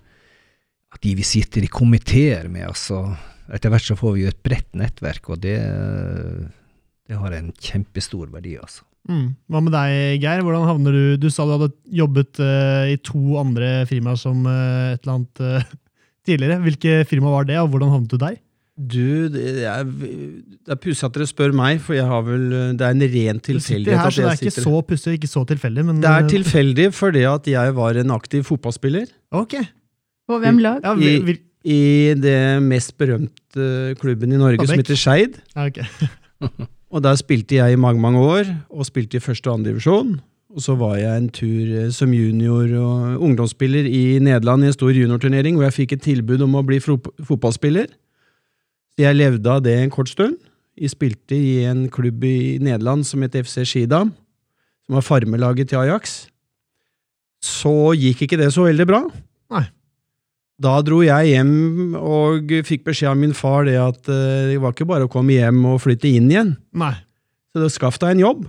at 0.91 1.01
de 1.01 1.15
vi 1.15 1.23
sitter 1.23 1.63
i 1.63 1.71
komiteer 1.71 2.49
med. 2.49 2.67
altså 2.67 3.17
Etter 3.53 3.71
hvert 3.71 3.87
så 3.87 3.97
får 3.97 4.15
vi 4.15 4.25
jo 4.25 4.29
et 4.29 4.43
bredt 4.43 4.75
nettverk, 4.75 5.31
og 5.31 5.41
det, 5.41 5.59
det 7.11 7.19
har 7.19 7.35
en 7.35 7.51
kjempestor 7.59 8.29
verdi, 8.31 8.55
altså. 8.61 8.85
Mm. 9.11 9.31
Hva 9.51 9.61
med 9.65 9.73
deg, 9.75 10.21
Geir? 10.23 10.43
Hvordan 10.45 10.67
havner 10.69 10.93
du 10.95 11.05
Du 11.23 11.31
sa 11.33 11.47
du 11.49 11.55
hadde 11.57 11.71
jobbet 11.97 12.37
uh, 12.45 12.85
i 12.93 12.99
to 13.01 13.39
andre 13.41 13.71
firmaer 13.89 14.19
som 14.21 14.45
uh, 14.47 14.93
et 14.93 15.01
eller 15.03 15.15
annet 15.17 15.41
uh, 15.43 15.73
tidligere. 16.29 16.61
Hvilke 16.67 16.99
firma 17.09 17.33
var 17.33 17.49
det, 17.49 17.57
og 17.63 17.73
hvordan 17.73 17.91
havnet 17.95 18.13
du 18.13 18.19
der? 18.21 18.37
Du, 18.81 19.27
det 19.33 19.65
er, 19.69 19.83
det 19.85 20.73
er 20.73 20.79
pussig 20.81 21.05
at 21.09 21.17
dere 21.17 21.27
spør 21.29 21.53
meg, 21.57 21.81
for 21.85 21.97
jeg 21.99 22.07
har 22.09 22.23
vel 22.25 22.45
Det 22.79 22.87
er 22.87 22.95
en 22.95 23.03
ren 23.13 23.41
tilfeldighet 23.45 23.99
her, 24.01 24.15
så 24.15 24.23
det 24.23 24.31
er 24.31 24.39
ikke 24.47 24.65
så 24.65 24.81
pussig, 24.89 25.17
ikke 25.19 25.29
så 25.29 25.43
tilfeldig, 25.51 25.85
men 25.91 25.99
Det 26.01 26.09
er 26.15 26.29
tilfeldig 26.37 26.87
fordi 26.97 27.27
at 27.29 27.51
jeg 27.51 27.75
var 27.77 27.99
en 28.01 28.15
aktiv 28.15 28.47
fotballspiller 28.49 29.11
Ok. 29.37 29.59
På 30.31 30.39
hvem 30.41 30.63
lag? 30.65 30.81
Ja, 30.87 30.95
I- 30.97 31.19
vi, 31.21 31.33
vi, 31.33 31.37
i 31.77 31.81
det 32.17 32.39
mest 32.65 32.95
berømte 32.97 33.97
klubben 34.01 34.33
i 34.33 34.41
Norge, 34.41 34.65
som 34.71 34.81
heter 34.81 34.97
Skeid. 34.97 35.41
ja, 35.57 35.67
ok. 35.69 35.83
Og 36.91 37.03
der 37.05 37.15
spilte 37.19 37.61
jeg 37.61 37.73
i 37.73 37.79
mange, 37.79 38.01
mange 38.03 38.19
år, 38.19 38.51
og 38.71 38.87
spilte 38.87 39.19
i 39.19 39.23
første 39.23 39.51
og 39.51 39.59
andre 39.59 39.71
divisjon. 39.71 40.17
Og 40.51 40.65
så 40.65 40.75
var 40.75 40.97
jeg 40.99 41.17
en 41.17 41.29
tur 41.31 41.75
eh, 41.79 41.91
som 41.95 42.11
junior 42.15 42.67
og 42.81 43.23
ungdomsspiller 43.23 43.87
i 43.87 44.19
Nederland 44.19 44.65
i 44.65 44.71
en 44.71 44.75
stor 44.75 44.91
juniorturnering, 44.91 45.57
hvor 45.57 45.69
jeg 45.69 45.77
fikk 45.77 45.95
et 45.95 46.07
tilbud 46.09 46.43
om 46.43 46.59
å 46.59 46.65
bli 46.67 46.81
fotballspiller. 46.83 47.93
Så 48.91 49.05
jeg 49.05 49.19
levde 49.19 49.53
av 49.53 49.63
det 49.63 49.77
en 49.79 49.95
kort 49.95 50.11
stund. 50.11 50.41
Jeg 50.81 50.91
spilte 50.97 51.39
i 51.39 51.63
en 51.71 51.87
klubb 51.93 52.25
i 52.27 52.59
Nederland 52.59 53.07
som 53.07 53.23
het 53.23 53.39
FC 53.39 53.63
Skidam, 53.69 54.11
som 54.87 54.99
var 54.99 55.07
farmelaget 55.07 55.71
til 55.71 55.79
Ajax. 55.85 56.25
Så 57.45 57.93
gikk 57.95 58.27
ikke 58.27 58.41
det 58.41 58.51
så 58.55 58.67
veldig 58.67 58.89
bra. 58.91 59.05
Nei. 59.55 59.69
Da 60.61 60.75
dro 60.85 61.01
jeg 61.05 61.33
hjem 61.33 61.95
og 61.97 62.51
fikk 62.69 62.85
beskjed 62.91 63.15
av 63.15 63.21
min 63.21 63.33
far 63.37 63.65
det 63.69 63.79
at 63.81 64.11
eh, 64.13 64.51
det 64.53 64.59
var 64.61 64.75
ikke 64.75 64.89
bare 64.89 65.07
å 65.09 65.13
komme 65.13 65.39
hjem 65.39 65.63
og 65.73 65.81
flytte 65.81 66.11
inn 66.11 66.29
igjen. 66.33 66.55
Nei. 66.77 66.95
Så 67.57 67.71
skaff 67.73 67.99
deg 68.03 68.15
en 68.15 68.25
jobb. 68.27 68.43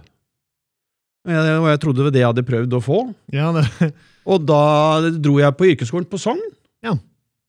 Og 1.22 1.32
jeg, 1.32 1.60
og 1.62 1.68
jeg 1.70 1.82
trodde 1.84 2.02
det 2.02 2.08
var 2.08 2.16
det 2.16 2.24
jeg 2.24 2.32
hadde 2.34 2.48
prøvd 2.48 2.76
å 2.76 2.82
få. 2.84 3.04
Ja, 3.34 3.52
det, 3.56 3.92
Og 4.32 4.44
da 4.46 4.64
dro 5.18 5.38
jeg 5.42 5.58
på 5.58 5.70
yrkesskolen 5.72 6.10
på 6.10 6.20
Sogn. 6.22 6.42
Ja. 6.86 6.98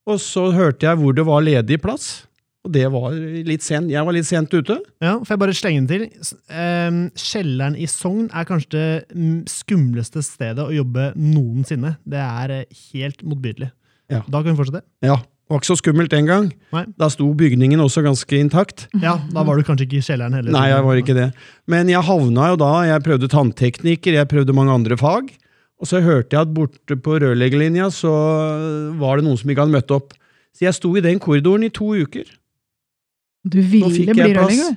Og 0.08 0.20
så 0.22 0.48
hørte 0.54 0.86
jeg 0.88 1.00
hvor 1.00 1.16
det 1.16 1.24
var 1.28 1.44
ledig 1.44 1.80
plass. 1.82 2.22
Og 2.62 2.70
det 2.76 2.84
var 2.94 3.14
litt 3.48 3.64
sent. 3.66 3.90
Jeg 3.90 4.06
var 4.06 4.14
litt 4.14 4.28
sent 4.28 4.52
ute. 4.54 4.76
ja, 5.02 5.16
får 5.18 5.34
jeg 5.34 5.40
bare 5.42 5.54
slenge 5.58 5.82
den 5.82 5.90
til? 5.90 6.34
Ehm, 6.54 7.00
Kjelleren 7.18 7.74
i 7.74 7.88
Sogn 7.90 8.28
er 8.30 8.46
kanskje 8.46 8.70
det 8.76 9.50
skumleste 9.50 10.22
stedet 10.22 10.62
å 10.62 10.74
jobbe 10.74 11.10
noensinne. 11.18 11.96
Det 12.06 12.22
er 12.22 12.54
eh, 12.60 12.82
helt 12.92 13.24
motbydelig. 13.26 13.72
Ja. 14.12 14.22
Da 14.28 14.42
kan 14.42 14.52
vi 14.52 14.58
fortsette. 14.60 14.84
Ja, 15.04 15.16
det 15.22 15.52
var 15.52 15.60
ikke 15.60 15.70
så 15.72 15.78
skummelt 15.80 16.12
den 16.12 16.28
gang. 16.28 16.48
Nei. 16.72 16.84
Da 17.00 17.08
sto 17.12 17.26
bygningen 17.36 17.80
også 17.82 18.04
ganske 18.04 18.38
intakt. 18.38 18.86
Ja, 19.02 19.18
Da 19.32 19.44
var 19.44 19.58
du 19.58 19.66
kanskje 19.66 19.88
ikke 19.88 20.00
i 20.00 20.06
kjelleren 20.06 20.36
heller. 20.38 20.54
Nei, 20.54 20.66
jeg 20.70 20.86
var 20.86 21.00
ikke 21.00 21.16
det. 21.18 21.28
Men 21.68 21.90
jeg 21.92 22.04
havna 22.08 22.50
jo 22.52 22.58
da, 22.60 22.72
jeg 22.88 23.04
prøvde 23.04 23.30
tanntekniker, 23.32 24.18
jeg 24.20 24.30
prøvde 24.30 24.56
mange 24.56 24.76
andre 24.76 24.96
fag. 25.00 25.32
Og 25.82 25.88
så 25.90 25.98
hørte 26.04 26.36
jeg 26.36 26.46
at 26.46 26.52
borte 26.54 26.96
på 27.02 27.18
rørleggerlinja 27.18 27.88
så 27.90 28.12
var 29.00 29.18
det 29.18 29.26
noen 29.26 29.40
som 29.40 29.50
ikke 29.50 29.64
hadde 29.64 29.74
møtt 29.74 29.94
opp. 29.96 30.14
Så 30.54 30.68
jeg 30.68 30.76
sto 30.76 30.92
i 30.94 31.02
den 31.02 31.18
korridoren 31.22 31.66
i 31.66 31.72
to 31.74 31.88
uker. 31.96 32.28
Du 33.42 33.58
Nå 33.58 33.88
ville 33.90 34.14
bli 34.14 34.28
rørlegger? 34.36 34.76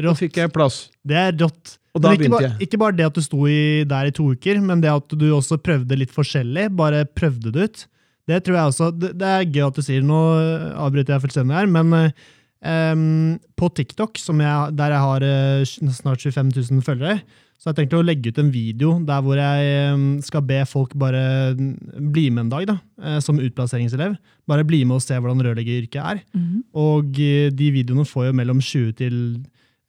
Da 0.00 0.14
fikk 0.16 0.40
jeg 0.40 0.50
plass. 0.54 0.88
Det 1.06 1.18
er 1.18 1.36
rått. 1.36 1.76
Og 1.94 2.02
da 2.02 2.12
ikke, 2.14 2.22
begynte 2.24 2.42
jeg. 2.46 2.56
ikke 2.66 2.78
bare 2.80 2.96
det 2.96 3.06
at 3.08 3.16
du 3.18 3.22
sto 3.24 3.44
i, 3.50 3.84
der 3.88 4.10
i 4.10 4.14
to 4.14 4.28
uker, 4.32 4.60
men 4.62 4.82
det 4.82 4.90
at 4.92 5.14
du 5.18 5.26
også 5.34 5.58
prøvde 5.62 5.98
litt 5.98 6.12
forskjellig. 6.14 6.68
Bare 6.78 7.04
prøvde 7.04 7.52
det 7.54 7.66
ut. 7.66 7.82
Det 8.30 8.40
tror 8.46 8.56
jeg 8.60 8.72
også, 8.72 8.90
det, 8.94 9.12
det 9.20 9.28
er 9.34 9.48
gøy 9.50 9.66
at 9.66 9.76
du 9.78 9.82
sier 9.84 10.06
Nå 10.06 10.20
avbryter 10.86 11.16
jeg 11.16 11.24
fullstendig 11.26 11.56
her, 11.58 11.70
men 11.70 11.92
um, 12.62 13.38
på 13.58 13.68
TikTok, 13.76 14.18
som 14.20 14.40
jeg, 14.42 14.74
der 14.78 14.94
jeg 14.94 15.04
har 15.06 15.26
uh, 15.26 15.92
snart 16.00 16.22
25 16.24 16.52
000 16.56 16.82
følgere, 16.86 17.20
så 17.60 17.68
har 17.68 17.74
jeg 17.74 17.82
tenkt 17.82 17.94
å 17.98 18.04
legge 18.06 18.30
ut 18.32 18.38
en 18.40 18.48
video 18.54 18.94
der 19.04 19.20
hvor 19.20 19.36
jeg 19.36 20.20
skal 20.24 20.40
be 20.48 20.62
folk 20.64 20.94
bare 20.96 21.52
bli 21.58 22.22
med 22.32 22.46
en 22.46 22.52
dag, 22.54 22.62
da, 22.70 22.76
eh, 23.04 23.18
som 23.20 23.36
utplasseringselev. 23.36 24.14
Bare 24.48 24.64
bli 24.64 24.78
med 24.88 24.96
og 24.96 25.02
se 25.04 25.18
hvordan 25.20 25.42
rørleggeryrket 25.44 25.98
er. 26.00 26.22
Mhm. 26.32 26.62
Og 26.80 27.20
eh, 27.20 27.50
de 27.52 27.68
videoene 27.74 28.06
får 28.08 28.30
jo 28.30 28.38
mellom 28.40 28.62
20 28.64 28.94
til 29.02 29.18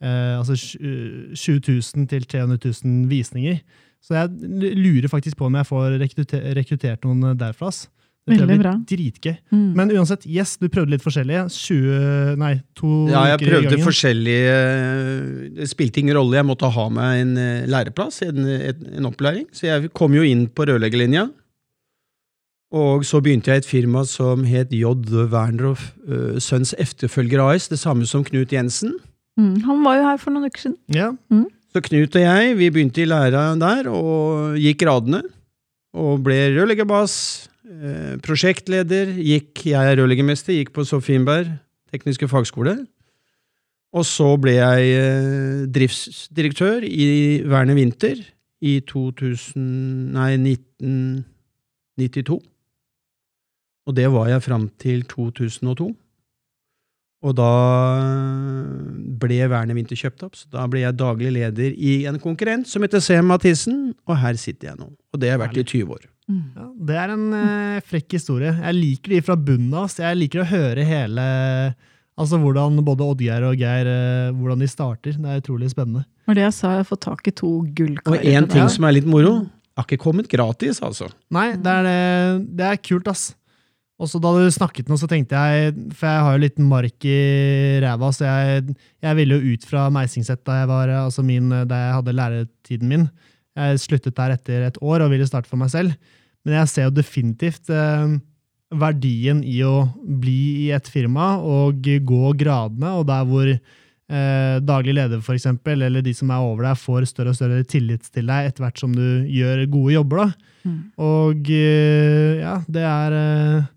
eh, 0.04 0.34
altså 0.42 0.58
tj- 0.60 1.32
20 1.32 1.64
000 1.96 2.12
til 2.12 2.28
300 2.28 2.60
000 2.60 3.08
visninger. 3.08 3.62
Så 4.04 4.20
jeg 4.20 4.52
lurer 4.76 5.08
faktisk 5.08 5.40
på 5.40 5.48
om 5.48 5.56
jeg 5.56 5.70
får 5.72 5.96
rekrutter, 6.04 6.44
rekruttert 6.60 7.08
noen 7.08 7.38
derfra. 7.40 7.72
ass. 7.72 7.86
Det 8.30 8.38
Veldig 8.38 8.58
bra. 8.62 8.72
Dritgøy. 8.86 9.34
Mm. 9.50 9.70
Men 9.78 9.92
uansett, 9.96 10.28
yes, 10.30 10.54
du 10.62 10.68
prøvde 10.70 10.94
litt 10.94 11.02
forskjellig. 11.02 11.40
20, 11.50 12.36
nei, 12.38 12.52
to 12.78 13.08
Ja, 13.10 13.24
jeg 13.32 13.42
prøvde 13.42 13.72
gangen. 13.72 13.86
forskjellige 13.88 14.52
eh, 14.62 15.50
Det 15.58 15.70
spilte 15.72 16.04
ingen 16.04 16.20
rolle, 16.20 16.38
jeg 16.38 16.46
måtte 16.46 16.70
ha 16.70 16.86
meg 16.94 17.24
en 17.24 17.32
eh, 17.42 17.66
læreplass, 17.66 18.22
en, 18.28 18.46
en, 18.46 19.10
opplæring. 19.10 19.48
Så 19.58 19.66
jeg 19.72 19.90
kom 19.98 20.14
jo 20.14 20.22
inn 20.22 20.46
på 20.54 20.70
rørleggerlinja. 20.70 21.32
Og 22.72 23.04
så 23.04 23.20
begynte 23.26 23.52
jeg 23.52 23.58
i 23.58 23.66
et 23.66 23.72
firma 23.72 24.06
som 24.08 24.46
het 24.48 24.72
J. 24.72 24.94
Werner 25.34 25.74
uh, 25.74 26.38
Sønns 26.40 26.72
Efterfølger 26.80 27.42
AS, 27.44 27.68
det 27.68 27.82
samme 27.82 28.08
som 28.08 28.24
Knut 28.24 28.54
Jensen. 28.54 28.94
Mm. 29.36 29.58
Han 29.66 29.84
var 29.84 29.98
jo 29.98 30.06
her 30.08 30.22
for 30.22 30.32
noen 30.32 30.48
uker 30.48 30.70
siden. 30.70 30.78
Ja, 30.94 31.12
Så 31.74 31.82
Knut 31.84 32.16
og 32.16 32.22
jeg 32.22 32.56
vi 32.60 32.70
begynte 32.72 33.04
i 33.04 33.10
læra 33.10 33.50
der, 33.60 33.90
og 33.92 34.56
gikk 34.60 34.86
gradene. 34.86 35.24
Og 35.92 36.22
ble 36.24 36.38
rørleggerbass, 36.56 37.16
eh, 37.48 37.51
prosjektleder, 38.26 39.14
gikk, 39.16 39.70
jeg 39.72 39.80
er 39.80 40.02
rørleggermester, 40.02 40.58
gikk 40.58 40.74
på 40.76 40.84
Sofienberg 40.88 41.54
tekniske 41.92 42.30
fagskole. 42.32 42.78
Og 43.92 44.06
så 44.08 44.30
ble 44.40 44.56
jeg 44.56 44.92
eh, 44.96 45.64
driftsdirektør 45.76 46.86
i 46.88 47.08
Verne 47.52 47.76
Vinter 47.76 48.22
i 48.64 48.78
2000, 48.88 49.66
nei, 50.16 50.30
1992. 50.40 52.40
Og 53.90 53.98
det 53.98 54.08
var 54.14 54.30
jeg 54.32 54.46
fram 54.46 54.70
til 54.80 55.04
2002. 55.12 55.90
Og 57.22 57.36
da 57.38 57.50
ble 59.22 59.44
Werner 59.52 59.78
Winther 59.78 60.00
kjøpt 60.00 60.24
opp, 60.26 60.38
så 60.40 60.48
da 60.56 60.64
ble 60.70 60.82
jeg 60.82 60.98
daglig 60.98 61.36
leder 61.36 61.76
i 61.76 62.00
en 62.10 62.18
konkurrent 62.22 62.70
som 62.70 62.82
heter 62.82 63.04
C. 63.04 63.20
Mathisen, 63.22 63.92
og 64.10 64.18
her 64.24 64.40
sitter 64.42 64.72
jeg 64.72 64.80
nå. 64.80 64.88
Og 64.90 65.22
det 65.22 65.30
har 65.30 65.38
jeg 65.38 65.44
vært 65.44 65.60
i 65.62 65.68
20 65.84 66.00
år. 66.00 66.08
Mm. 66.32 66.44
Ja, 66.56 66.68
det 66.90 67.00
er 67.04 67.14
en 67.14 67.26
eh, 67.36 67.80
frekk 67.84 68.16
historie. 68.16 68.54
Jeg 68.56 68.78
liker 68.78 69.16
de 69.16 69.24
fra 69.26 69.36
bunnen 69.36 69.74
av. 69.78 69.92
Jeg 70.00 70.20
liker 70.20 70.44
å 70.44 70.52
høre 70.52 70.86
hele 70.88 71.26
Altså 72.22 72.38
hvordan 72.38 72.76
både 72.86 73.06
Oddgeir 73.08 73.46
og 73.48 73.58
Geir 73.58 73.88
eh, 73.90 74.34
hvordan 74.36 74.62
de 74.62 74.68
starter. 74.70 75.16
Det 75.18 75.32
er 75.32 75.42
utrolig 75.42 75.72
spennende. 75.72 76.04
Og 76.28 76.38
det 76.38 76.44
jeg 76.44 76.56
sa, 76.58 76.76
jeg 76.76 76.84
har 76.84 76.90
fått 76.90 77.06
tak 77.08 77.28
i 77.28 77.34
to 77.34 77.50
Og 77.62 77.70
gullkarer. 77.78 78.26
én 78.36 78.48
ting 78.52 78.68
som 78.70 78.86
er 78.86 78.98
litt 79.00 79.08
moro, 79.10 79.40
har 79.78 79.88
ikke 79.88 80.02
kommet 80.04 80.30
gratis, 80.30 80.82
altså. 80.84 81.08
Nei, 81.34 81.54
det 81.56 81.72
er, 81.72 81.88
det, 81.88 82.50
det 82.60 82.68
er 82.68 82.82
kult, 82.84 83.08
ass. 83.10 83.32
Og 84.02 84.10
så 84.10 84.20
da 84.22 84.34
du 84.36 84.44
snakket 84.54 84.90
nå, 84.90 84.98
så 84.98 85.08
tenkte 85.10 85.38
jeg 85.38 85.74
For 85.94 86.10
jeg 86.10 86.22
har 86.26 86.34
jo 86.34 86.42
litt 86.42 86.62
mark 86.66 87.06
i 87.06 87.18
ræva, 87.84 88.10
så 88.14 88.26
jeg, 88.26 88.76
jeg 89.06 89.18
ville 89.20 89.38
jo 89.38 89.54
ut 89.56 89.68
fra 89.70 89.84
Meisingset 89.94 90.42
da 90.48 90.62
jeg 90.62 90.70
var 90.72 90.94
Altså 91.04 91.26
min, 91.26 91.52
da 91.70 91.84
jeg 91.86 91.98
hadde 92.00 92.16
læretiden 92.18 92.90
min. 92.92 93.06
Jeg 93.58 93.82
sluttet 93.84 94.18
der 94.18 94.34
etter 94.38 94.66
et 94.70 94.80
år 94.82 95.06
og 95.06 95.14
ville 95.14 95.28
starte 95.30 95.50
for 95.52 95.62
meg 95.62 95.70
selv. 95.74 95.94
Men 96.46 96.62
jeg 96.62 96.72
ser 96.72 96.88
jo 96.88 96.96
definitivt 96.96 97.70
eh, 97.74 98.18
verdien 98.72 99.44
i 99.44 99.60
å 99.68 99.76
bli 100.02 100.66
i 100.66 100.72
et 100.76 100.88
firma 100.90 101.36
og 101.44 101.84
gå 101.84 102.34
gradene, 102.40 102.96
og 102.98 103.08
der 103.10 103.28
hvor 103.28 103.50
eh, 103.52 104.56
daglig 104.64 104.96
leder 104.98 105.22
for 105.24 105.36
eksempel, 105.36 105.84
eller 105.86 106.06
de 106.06 106.14
som 106.18 106.32
er 106.32 106.46
over 106.46 106.70
deg, 106.70 106.80
får 106.80 107.10
større 107.12 107.34
og 107.34 107.40
større 107.40 107.62
tillit 107.68 108.08
til 108.10 108.32
deg 108.32 108.50
etter 108.50 108.66
hvert 108.66 108.82
som 108.82 108.96
du 108.96 109.28
gjør 109.30 109.66
gode 109.72 109.96
jobber. 109.98 110.24
da. 110.24 110.58
Mm. 110.64 110.80
Og 111.12 111.54
eh, 111.58 112.42
ja, 112.42 112.58
det 112.72 112.88
er 112.88 113.18
eh, 113.20 113.70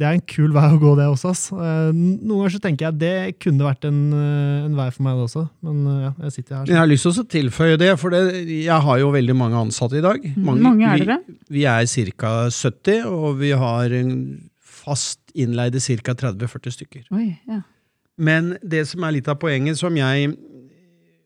det 0.00 0.06
er 0.08 0.14
en 0.16 0.22
kul 0.24 0.54
vei 0.54 0.64
å 0.72 0.78
gå, 0.80 0.94
det 0.96 1.04
også. 1.10 1.30
ass. 1.34 1.42
Eh, 1.52 1.90
Noen 1.92 2.28
ganger 2.40 2.54
så 2.54 2.60
tenker 2.64 2.86
jeg 2.86 2.94
at 2.94 3.00
det 3.02 3.40
kunne 3.44 3.66
vært 3.66 3.84
en, 3.84 3.98
eh, 4.16 4.64
en 4.64 4.76
vei 4.78 4.86
for 4.94 5.04
meg, 5.04 5.18
det 5.18 5.26
også. 5.26 5.42
Men 5.68 5.82
eh, 5.90 5.98
ja, 6.06 6.12
jeg 6.24 6.32
sitter 6.38 6.56
her. 6.56 6.70
Jeg 6.72 6.80
har 6.80 6.88
lyst 6.88 7.04
til 7.08 7.12
å 7.20 7.26
tilføye 7.34 7.80
det, 7.82 7.90
for 8.00 8.14
det, 8.14 8.22
jeg 8.48 8.78
har 8.86 9.02
jo 9.02 9.10
veldig 9.12 9.36
mange 9.36 9.60
ansatte 9.60 10.00
i 10.00 10.04
dag. 10.04 10.24
Mange 10.40 10.88
er 10.88 11.04
dere? 11.04 11.18
Vi 11.52 11.66
er 11.68 11.84
ca. 12.16 12.32
70, 12.48 13.04
og 13.10 13.36
vi 13.42 13.52
har 13.64 13.92
en 14.00 14.14
fast 14.64 15.20
innleide 15.36 15.82
ca. 15.84 16.16
30-40 16.24 16.76
stykker. 16.78 17.04
Oi, 17.12 17.28
ja. 17.50 17.60
Men 18.16 18.54
det 18.64 18.86
som 18.88 19.04
er 19.04 19.18
litt 19.18 19.28
av 19.28 19.38
poenget, 19.40 19.76
som 19.80 19.94
jeg 19.96 20.32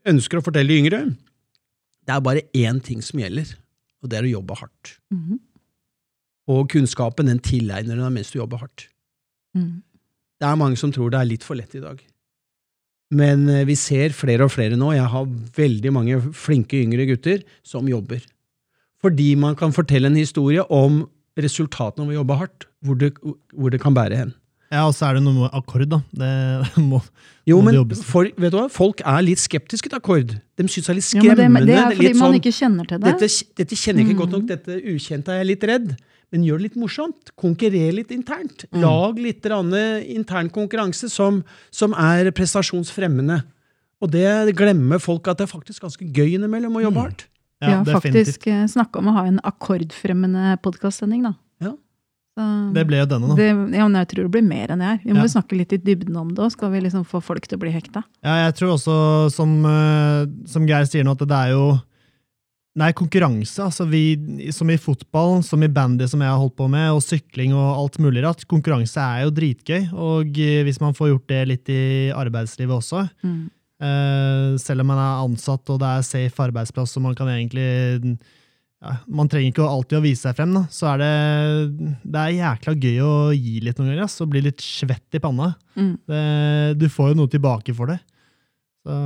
ønsker 0.06 0.38
å 0.38 0.44
fortelle 0.46 0.70
de 0.74 0.82
yngre, 0.82 1.04
det 2.06 2.14
er 2.14 2.22
bare 2.22 2.44
én 2.54 2.82
ting 2.82 2.98
som 3.02 3.18
gjelder, 3.22 3.54
og 4.02 4.10
det 4.10 4.18
er 4.20 4.26
å 4.28 4.34
jobbe 4.40 4.58
hardt. 4.58 4.96
Mhm. 5.14 5.38
Og 6.48 6.68
kunnskapen 6.70 7.26
den 7.30 7.40
tilegner 7.42 7.96
du 7.98 8.02
deg 8.04 8.12
mens 8.14 8.30
du 8.30 8.38
jobber 8.38 8.60
hardt. 8.62 8.86
Mm. 9.56 9.82
Det 10.40 10.46
er 10.46 10.58
mange 10.60 10.76
som 10.78 10.92
tror 10.94 11.10
det 11.10 11.18
er 11.20 11.28
litt 11.32 11.42
for 11.46 11.56
lett 11.58 11.74
i 11.74 11.80
dag. 11.82 11.98
Men 13.16 13.48
eh, 13.48 13.64
vi 13.68 13.76
ser 13.78 14.14
flere 14.14 14.46
og 14.46 14.52
flere 14.54 14.76
nå. 14.78 14.92
Jeg 14.96 15.10
har 15.12 15.26
veldig 15.56 15.92
mange 15.94 16.20
flinke 16.36 16.78
yngre 16.82 17.06
gutter 17.08 17.44
som 17.66 17.86
jobber. 17.90 18.22
Fordi 19.02 19.34
man 19.38 19.54
kan 19.58 19.74
fortelle 19.76 20.10
en 20.10 20.18
historie 20.18 20.62
om 20.72 21.04
resultatene 21.38 22.06
av 22.06 22.10
å 22.14 22.16
jobbe 22.20 22.36
hardt, 22.40 22.66
hvor 22.82 22.96
det, 22.98 23.12
hvor 23.52 23.70
det 23.74 23.80
kan 23.82 23.94
bære 23.94 24.16
hen. 24.22 24.34
Ja, 24.72 24.86
og 24.88 24.96
så 24.96 25.06
er 25.06 25.18
det 25.18 25.22
noe 25.22 25.36
med 25.44 25.52
akkord, 25.54 25.84
da. 25.92 26.00
Det 26.18 26.30
må, 26.90 26.98
Jo, 27.46 27.60
Må 27.60 27.68
men 27.68 27.76
jobbes. 27.76 28.00
for, 28.08 28.26
vet 28.34 28.50
du 28.50 28.56
hva? 28.58 28.64
folk 28.72 29.02
er 29.06 29.22
litt 29.22 29.38
skeptiske 29.38 29.92
til 29.92 29.98
akkord. 30.00 30.32
De 30.58 30.66
syns 30.66 30.88
det 30.88 30.94
er 30.94 30.98
litt 30.98 31.10
Ja, 31.12 31.20
men 31.22 31.28
det, 31.28 31.36
skremmende. 31.36 31.66
det 31.70 31.76
er 31.78 31.90
fordi 31.92 32.08
litt 32.08 32.18
man 32.18 32.24
sånn, 32.32 32.38
ikke 32.40 32.54
kjenner 32.56 32.88
til 32.90 32.98
det. 33.04 33.12
dette, 33.12 33.28
dette 33.62 33.78
kjenner 33.78 34.02
jeg 34.02 34.08
ikke 34.10 34.20
godt 34.24 34.34
nok, 34.34 34.42
Mm. 34.42 34.50
dette 34.50 34.80
ukjente 34.96 35.30
er 35.36 35.38
jeg 35.44 35.50
litt 35.52 35.66
redd. 35.70 35.94
Men 36.32 36.42
gjør 36.44 36.58
det 36.58 36.62
litt 36.70 36.76
morsomt. 36.80 37.30
Konkurrer 37.38 37.92
litt 37.94 38.10
internt. 38.10 38.64
Mm. 38.72 38.80
Lag 38.82 39.18
litt 39.22 39.44
intern 39.46 40.50
konkurranse 40.50 41.08
som, 41.08 41.44
som 41.70 41.92
er 41.94 42.30
prestasjonsfremmende. 42.34 43.44
Og 44.02 44.10
det 44.12 44.54
glemmer 44.58 44.98
folk 45.00 45.26
at 45.28 45.38
det 45.38 45.46
er 45.46 45.52
faktisk 45.54 45.82
ganske 45.86 46.04
gøy 46.12 46.34
innimellom 46.36 46.74
å 46.76 46.82
jobbe 46.82 46.98
Mm. 47.00 47.04
hardt. 47.06 47.26
Vi 47.62 47.66
har 47.72 47.84
definitivt. 47.84 48.26
faktisk 48.36 48.46
eh, 48.48 48.66
snakka 48.68 48.98
om 48.98 49.06
å 49.08 49.12
ha 49.16 49.24
en 49.26 49.38
akkordfremmende 49.40 50.58
podkastsending, 50.60 51.22
da. 51.24 51.32
Ja. 51.62 51.70
Så, 52.36 52.74
Det 52.74 52.86
ble 52.86 52.98
jo 53.00 53.06
denne, 53.06 53.28
da. 53.30 53.34
det, 53.34 53.46
ja, 53.78 53.86
men 53.88 53.94
jeg 53.96 54.08
tror 54.08 54.22
det 54.28 54.32
blir 54.34 54.44
mer 54.44 54.68
enn 54.74 54.78
det 54.82 54.86
her. 54.90 55.00
Vi 55.04 55.12
må 55.16 55.22
Ja. 55.24 55.32
snakke 55.40 55.56
litt 55.56 55.72
i 55.72 55.78
dybden 55.78 56.16
om 56.20 56.28
det 56.34 56.42
òg, 56.44 56.50
skal 56.52 56.70
vi 56.70 56.80
liksom 56.80 57.06
få 57.06 57.22
folk 57.22 57.46
til 57.46 57.56
å 57.56 57.60
bli 57.62 57.70
hekta. 57.72 58.04
Ja, 58.22 58.44
jeg 58.44 58.56
tror 58.56 58.74
også, 58.76 59.32
som, 59.32 59.64
eh, 59.64 60.26
som 60.44 60.66
Geir 60.66 60.84
sier 60.84 61.02
nå, 61.04 61.12
at 61.12 61.18
det 61.26 61.30
er 61.30 61.50
jo 61.56 61.80
Nei, 62.76 62.90
konkurranse. 62.92 63.56
altså 63.64 63.86
vi, 63.88 64.50
Som 64.52 64.68
i 64.70 64.76
fotball, 64.76 65.38
som 65.42 65.62
i 65.64 65.68
bandy 65.72 66.04
som 66.10 66.20
jeg 66.20 66.28
har 66.28 66.40
holdt 66.42 66.56
på 66.58 66.68
med, 66.68 66.90
og 66.92 67.00
sykling 67.04 67.54
og 67.56 67.68
alt 67.72 67.98
mulig 68.04 68.20
rart. 68.26 68.44
Konkurranse 68.50 69.00
er 69.00 69.24
jo 69.24 69.32
dritgøy, 69.32 69.86
og 69.96 70.36
eh, 70.44 70.62
hvis 70.66 70.80
man 70.82 70.96
får 70.96 71.14
gjort 71.14 71.28
det 71.32 71.42
litt 71.48 71.70
i 71.72 71.82
arbeidslivet 72.12 72.76
også 72.76 73.06
Mm. 73.24 73.48
uh, 73.80 74.56
Selv 74.60 74.84
om 74.84 74.90
man 74.92 75.00
er 75.00 75.22
ansatt 75.24 75.68
og 75.72 75.80
det 75.80 75.88
er 75.88 76.04
safe 76.06 76.42
arbeidsplass 76.46 76.96
og 76.96 77.02
man 77.08 77.16
kan 77.16 77.28
egentlig 77.32 77.66
ja, 78.82 78.96
Man 79.08 79.28
trenger 79.28 79.50
ikke 79.50 79.66
alltid 79.68 79.98
å 79.98 80.04
vise 80.04 80.26
seg 80.26 80.36
frem, 80.36 80.52
da. 80.52 80.66
Så 80.70 80.86
er 80.92 81.00
det, 81.00 81.96
det 82.04 82.20
er 82.20 82.34
jækla 82.36 82.74
gøy 82.76 82.98
å 83.00 83.14
gi 83.32 83.60
litt 83.64 83.78
noen 83.80 83.94
ganger, 83.94 84.04
ass, 84.04 84.20
og 84.20 84.28
bli 84.34 84.42
litt 84.44 84.60
svett 84.60 85.16
i 85.16 85.22
panna. 85.22 85.54
Mm. 85.80 85.94
Det, 86.12 86.20
du 86.76 86.86
får 86.92 87.14
jo 87.14 87.18
noe 87.22 87.32
tilbake 87.32 87.72
for 87.76 87.88
det. 87.94 87.96
Så, 88.86 88.96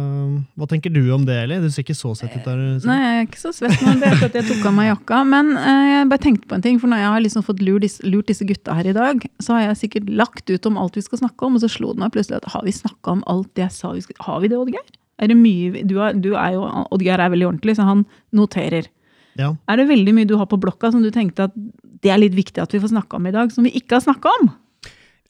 hva 0.61 0.67
tenker 0.69 0.93
du 0.93 1.01
om 1.15 1.23
det, 1.25 1.39
Eli? 1.41 1.57
Du 1.63 1.71
ser 1.73 1.87
ikke 1.87 1.97
så 1.97 2.11
svett 2.19 2.35
ut. 2.37 2.45
der. 2.45 2.59
Nei, 2.85 2.97
jeg 3.01 3.15
er 3.17 3.23
ikke 3.25 3.41
så 3.41 3.53
svett 3.57 3.81
nå. 3.81 3.95
Det 3.97 4.11
er 4.11 4.25
at 4.27 4.35
jeg 4.37 4.45
tok 4.51 4.67
av 4.69 4.75
meg 4.77 4.91
jakka. 4.91 5.21
Men 5.25 5.55
eh, 5.57 5.85
jeg 5.89 6.11
bare 6.11 6.23
tenkte 6.27 6.51
på 6.51 6.59
en 6.59 6.65
ting, 6.67 6.81
for 6.83 6.93
når 6.93 7.01
jeg 7.01 7.13
har 7.15 7.25
liksom 7.25 7.47
fått 7.47 7.63
lurt 7.65 7.87
disse, 7.87 8.05
lurt 8.05 8.29
disse 8.29 8.45
gutta 8.45 8.77
her 8.77 8.91
i 8.91 8.95
dag, 8.97 9.25
så 9.41 9.57
har 9.57 9.65
jeg 9.71 9.81
sikkert 9.87 10.13
lagt 10.21 10.53
ut 10.53 10.69
om 10.69 10.77
alt 10.83 11.01
vi 11.01 11.05
skal 11.07 11.23
snakke 11.23 11.49
om, 11.49 11.57
og 11.57 11.65
så 11.65 11.73
slo 11.73 11.95
det 11.95 12.05
meg 12.05 12.13
plutselig 12.13 12.43
at 12.43 12.51
har 12.53 12.69
vi 12.69 12.77
snakka 12.77 13.17
om 13.17 13.25
alt 13.33 13.49
det 13.57 13.65
jeg 13.71 13.77
sa 13.79 13.95
vi 13.97 14.05
skulle 14.05 14.29
Har 14.29 14.45
vi 14.45 14.53
det, 14.53 14.61
Oddgeir? 14.61 14.85
Er 15.21 15.33
det 15.33 15.41
mye 15.41 15.85
du 15.89 15.97
er, 15.97 16.17
du 16.17 16.31
er 16.35 16.59
jo, 16.59 16.69
Oddgeir 16.93 17.17
er 17.17 17.33
veldig 17.33 17.49
ordentlig, 17.55 17.79
så 17.81 17.89
han 17.89 18.05
noterer. 18.37 18.93
Ja. 19.41 19.55
Er 19.65 19.81
det 19.81 19.89
veldig 19.89 20.13
mye 20.19 20.29
du 20.29 20.37
har 20.37 20.49
på 20.51 20.61
blokka 20.61 20.93
som 20.93 21.01
du 21.01 21.09
tenkte 21.15 21.49
at 21.49 21.57
det 22.05 22.13
er 22.13 22.21
litt 22.21 22.37
viktig 22.37 22.61
at 22.61 22.77
vi 22.77 22.85
får 22.85 22.93
snakka 22.93 23.17
om 23.17 23.29
i 23.29 23.33
dag, 23.33 23.53
som 23.55 23.65
vi 23.65 23.73
ikke 23.81 23.97
har 23.97 24.05
snakka 24.05 24.33
om? 24.43 24.53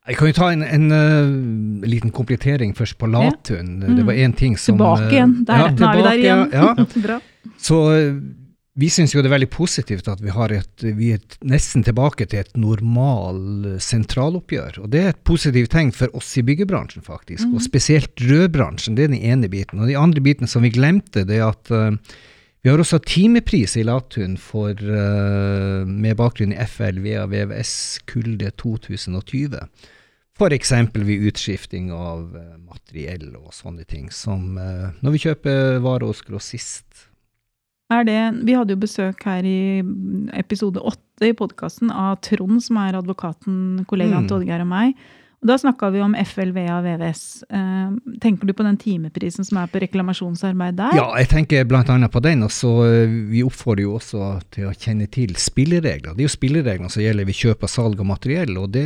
Jeg 0.09 0.17
kan 0.17 0.31
jo 0.31 0.35
ta 0.35 0.49
en, 0.55 0.63
en 0.65 0.93
eh, 0.97 1.89
liten 1.89 2.13
komplettering 2.15 2.73
først 2.77 2.97
på 2.99 3.09
Latun. 3.11 3.81
Det 3.85 4.05
var 4.09 4.17
én 4.17 4.33
ting 4.37 4.57
som 4.59 4.79
Tilbake 4.79 5.11
eh, 5.11 5.17
igjen. 5.19 5.35
Der, 5.45 5.61
ja, 5.61 5.73
tilbake, 5.75 5.91
er 5.91 5.99
vi 5.99 6.07
der 6.07 6.23
igjen. 6.23 6.45
Ja. 6.57 6.87
Bra. 7.07 7.19
Så 7.61 7.81
eh, 7.93 8.15
vi 8.81 8.89
syns 8.89 9.13
jo 9.13 9.21
det 9.21 9.29
er 9.29 9.35
veldig 9.35 9.51
positivt 9.53 10.09
at 10.09 10.23
vi, 10.25 10.33
har 10.33 10.55
et, 10.57 10.87
vi 10.97 11.13
er 11.19 11.21
nesten 11.45 11.85
tilbake 11.85 12.25
til 12.31 12.41
et 12.41 12.57
normal 12.57 13.77
sentraloppgjør. 13.85 14.81
Og 14.87 14.91
det 14.95 15.05
er 15.05 15.13
et 15.13 15.23
positivt 15.29 15.75
tegn 15.77 15.93
for 15.93 16.17
oss 16.17 16.33
i 16.41 16.47
byggebransjen, 16.49 17.05
faktisk. 17.05 17.51
Og 17.53 17.61
spesielt 17.67 18.25
rødbransjen. 18.25 18.97
Det 18.97 19.05
er 19.05 19.13
den 19.13 19.21
ene 19.21 19.53
biten. 19.53 19.83
Og 19.83 19.91
den 19.93 20.01
andre 20.01 20.25
biten 20.25 20.49
som 20.49 20.65
vi 20.65 20.73
glemte, 20.73 21.27
det 21.29 21.43
er 21.43 21.53
at 21.53 21.75
vi 22.63 22.69
har 22.69 22.81
også 22.83 22.99
timepris 23.09 23.77
i 23.81 23.85
Latun 23.87 24.37
for, 24.41 24.77
uh, 24.77 25.87
med 25.89 26.19
bakgrunn 26.19 26.53
i 26.53 26.61
FL 26.69 27.01
via 27.05 27.25
VVS 27.31 28.01
Kulde 28.11 28.51
2020. 28.61 29.57
F.eks. 30.41 30.73
ved 30.97 31.27
utskifting 31.29 31.91
av 31.93 32.37
eh, 32.37 32.53
materiell 32.65 33.27
og 33.37 33.51
sånne 33.53 33.85
ting, 33.85 34.07
som 34.09 34.55
uh, 34.57 34.89
når 35.05 35.13
vi 35.13 35.21
kjøper 35.27 35.81
varer 35.85 36.09
hos 36.09 36.23
grossist. 36.25 36.87
Det, 37.91 38.21
vi 38.47 38.55
hadde 38.55 38.77
jo 38.77 38.81
besøk 38.81 39.25
her 39.27 39.45
i 39.45 39.83
episode 40.39 40.81
åtte 40.81 41.27
i 41.27 41.35
podkasten 41.37 41.91
av 41.91 42.21
Trond, 42.25 42.63
som 42.63 42.79
er 42.81 42.97
advokaten, 43.01 43.83
kollegaen 43.91 44.25
Mm. 44.25 44.29
til 44.31 44.37
Oddgeir 44.39 44.63
og 44.63 44.71
meg. 44.71 44.95
Og 45.41 45.49
da 45.49 45.55
snakka 45.57 45.89
vi 45.95 46.03
om 46.05 46.13
FLVA 46.13 46.75
VVS. 46.85 47.21
Eh, 47.49 47.93
tenker 48.21 48.45
du 48.47 48.53
på 48.53 48.65
den 48.67 48.77
timeprisen 48.77 49.47
som 49.49 49.57
er 49.63 49.71
på 49.73 49.81
reklamasjonsarbeid 49.81 50.77
der? 50.77 50.93
Ja, 50.99 51.07
jeg 51.17 51.31
tenker 51.33 51.65
bl.a. 51.65 51.81
på 52.13 52.21
den. 52.27 52.43
og 52.45 52.53
så 52.53 52.73
eh, 52.85 53.15
Vi 53.33 53.41
oppfordrer 53.47 53.87
jo 53.87 53.95
også 53.97 54.35
til 54.53 54.69
å 54.69 54.75
kjenne 54.77 55.09
til 55.09 55.33
spilleregler. 55.41 56.13
Det 56.13 56.27
er 56.27 56.29
jo 56.29 56.35
spillereglene 56.37 56.93
som 56.93 57.01
gjelder 57.01 57.25
ved 57.31 57.39
kjøp 57.41 57.65
og 57.65 57.73
salg 57.73 58.03
av 58.05 58.11
materiell. 58.13 58.53
og 58.61 58.69
det, 58.77 58.85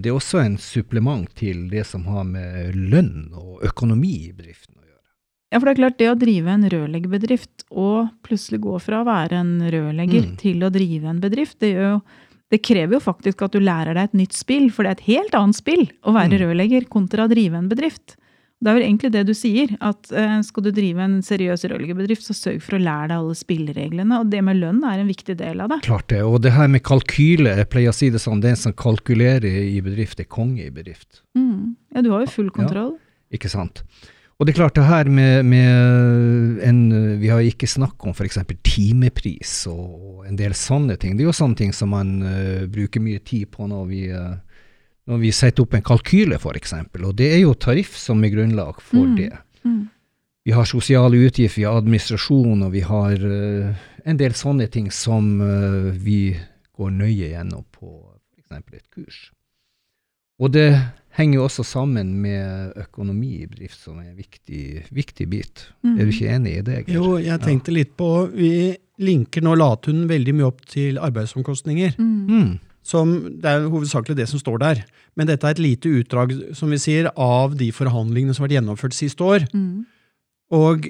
det 0.00 0.08
er 0.08 0.16
også 0.16 0.40
en 0.40 0.56
supplement 0.56 1.28
til 1.36 1.66
det 1.68 1.84
som 1.90 2.08
har 2.08 2.24
med 2.24 2.72
lønn 2.74 3.28
og 3.36 3.60
økonomi 3.68 4.14
i 4.30 4.32
bedriften 4.32 4.72
å 4.78 4.86
gjøre. 4.88 5.00
Ja, 5.52 5.60
for 5.60 5.68
det 5.68 5.74
er 5.74 5.80
klart, 5.82 6.00
det 6.00 6.08
å 6.08 6.16
drive 6.16 6.48
en 6.56 6.64
rørleggerbedrift 6.72 7.66
og 7.76 8.08
plutselig 8.24 8.62
gå 8.64 8.78
fra 8.80 9.02
å 9.02 9.08
være 9.12 9.44
en 9.44 9.54
rørlegger 9.68 10.30
Mm. 10.32 10.36
til 10.40 10.64
å 10.64 10.72
drive 10.72 11.10
en 11.12 11.20
bedrift, 11.20 11.58
det, 11.60 11.74
gjør 11.76 11.90
jo, 11.98 12.02
det 12.52 12.60
krever 12.60 12.98
jo 12.98 13.00
faktisk 13.00 13.42
at 13.46 13.54
du 13.56 13.60
lærer 13.64 13.96
deg 13.96 14.10
et 14.10 14.18
nytt 14.22 14.36
spill, 14.36 14.68
for 14.70 14.84
det 14.84 14.90
er 14.92 14.98
et 15.00 15.06
helt 15.08 15.36
annet 15.38 15.56
spill 15.56 15.86
å 16.04 16.12
være 16.12 16.36
Mm. 16.36 16.42
rørlegger 16.44 16.88
kontra 16.92 17.24
å 17.24 17.30
drive 17.32 17.56
en 17.56 17.70
bedrift. 17.70 18.18
Det 18.62 18.70
er 18.70 18.76
vel 18.76 18.84
egentlig 18.86 19.10
det 19.10 19.22
du 19.26 19.32
sier, 19.34 19.72
at 19.82 20.12
eh, 20.14 20.36
skal 20.46 20.62
du 20.62 20.70
drive 20.70 21.00
en 21.02 21.16
seriøs 21.26 21.64
rørleggerbedrift, 21.66 22.22
så 22.22 22.36
sørg 22.36 22.60
for 22.62 22.76
å 22.76 22.82
lære 22.84 23.08
deg 23.10 23.16
alle 23.16 23.34
spillereglene, 23.34 24.20
og 24.20 24.28
det 24.30 24.42
med 24.46 24.60
lønn 24.60 24.84
er 24.86 25.00
en 25.02 25.08
viktig 25.10 25.34
del 25.40 25.64
av 25.64 25.72
det. 25.72 25.80
Klart 25.82 26.06
det. 26.12 26.20
Og 26.22 26.38
det 26.44 26.52
her 26.54 26.68
med 26.70 26.84
kalkyle, 26.86 27.56
jeg 27.58 27.68
pleier 27.72 27.90
å 27.90 27.96
si 27.96 28.10
det 28.14 28.20
sånn, 28.22 28.40
den 28.44 28.54
som 28.54 28.72
kalkulerer 28.72 29.48
i 29.50 29.80
bedrift, 29.82 30.20
er 30.22 30.28
konge 30.30 30.68
i 30.68 30.70
bedrift. 30.70 31.24
Mm. 31.34 31.74
Ja, 31.96 32.02
du 32.06 32.12
har 32.12 32.20
jo 32.22 32.30
full 32.30 32.50
kontroll. 32.54 32.98
Ikke 33.34 33.50
sant. 33.50 33.82
Og 34.42 34.46
det 34.48 34.56
er 34.56 34.58
klart 34.58 34.74
det 34.74 34.88
her 34.88 35.06
med, 35.06 35.44
med 35.46 36.62
en 36.66 36.80
Vi 37.20 37.28
har 37.30 37.44
ikke 37.46 37.68
snakket 37.70 38.08
om 38.10 38.14
f.eks. 38.16 38.40
timepris 38.66 39.52
og 39.70 40.24
en 40.26 40.34
del 40.34 40.50
sånne 40.58 40.96
ting. 40.98 41.14
Det 41.14 41.22
er 41.22 41.28
jo 41.28 41.36
sånne 41.36 41.60
ting 41.60 41.70
som 41.76 41.92
man 41.94 42.16
uh, 42.26 42.64
bruker 42.66 43.04
mye 43.04 43.22
tid 43.22 43.52
på 43.54 43.68
når 43.70 43.84
vi 43.86 44.00
uh, 44.10 44.34
når 45.06 45.20
vi 45.22 45.30
setter 45.34 45.62
opp 45.62 45.76
en 45.78 45.84
kalkyle, 45.86 46.38
f.eks. 46.38 46.74
Og 47.02 47.14
det 47.18 47.28
er 47.36 47.40
jo 47.44 47.54
tariff 47.54 47.94
som 47.98 48.22
er 48.24 48.34
grunnlag 48.34 48.82
for 48.82 49.06
Mm. 49.06 49.16
det. 49.16 49.32
Mm. 49.64 49.88
Vi 50.44 50.50
har 50.50 50.66
sosiale 50.66 51.16
utgifter, 51.22 51.60
vi 51.60 51.66
har 51.66 51.78
administrasjon, 51.78 52.62
og 52.66 52.72
vi 52.72 52.80
har 52.80 53.12
uh, 53.22 53.74
en 54.04 54.18
del 54.18 54.34
sånne 54.34 54.66
ting 54.66 54.90
som 54.90 55.40
eh, 55.40 55.92
vi 55.94 56.36
går 56.74 56.90
nøye 56.90 57.30
gjennom 57.30 57.62
på 57.70 57.92
f.eks. 58.50 58.74
et 58.74 58.90
kurs. 58.90 59.30
Og 60.42 60.50
det 60.50 60.74
henger 61.18 61.38
jo 61.40 61.44
også 61.44 61.64
sammen 61.66 62.14
med 62.22 62.72
økonomi 62.80 63.42
i 63.42 63.46
drift, 63.50 63.78
som 63.82 63.98
er 64.00 64.08
en 64.10 64.16
viktig, 64.16 64.84
viktig 64.96 65.26
bit. 65.30 65.66
Mm. 65.84 65.94
Er 65.98 66.04
du 66.08 66.12
ikke 66.14 66.30
enig 66.36 66.54
i 66.58 66.64
det? 66.66 66.78
Geir? 66.86 66.94
Jo, 66.96 67.16
jeg 67.20 67.40
tenkte 67.44 67.74
litt 67.74 67.92
på 68.00 68.08
Vi 68.32 68.52
linker 69.02 69.42
nå 69.44 69.54
Latun 69.58 70.06
veldig 70.08 70.34
mye 70.38 70.48
opp 70.48 70.64
til 70.70 70.98
arbeidsomkostninger. 71.02 71.96
Mm. 71.98 72.28
Mm. 72.30 72.52
Som, 72.82 73.12
det 73.42 73.46
er 73.50 73.68
hovedsakelig 73.70 74.16
det 74.18 74.28
som 74.30 74.40
står 74.42 74.58
der. 74.58 74.80
Men 75.14 75.28
dette 75.28 75.46
er 75.46 75.54
et 75.54 75.62
lite 75.62 75.90
utdrag 76.00 76.32
som 76.56 76.70
vi 76.72 76.78
sier, 76.82 77.10
av 77.16 77.54
de 77.60 77.68
forhandlingene 77.72 78.34
som 78.34 78.42
har 78.42 78.48
vært 78.48 78.56
gjennomført 78.60 78.96
siste 78.96 79.22
år. 79.22 79.44
Mm. 79.54 79.84
Og 80.52 80.88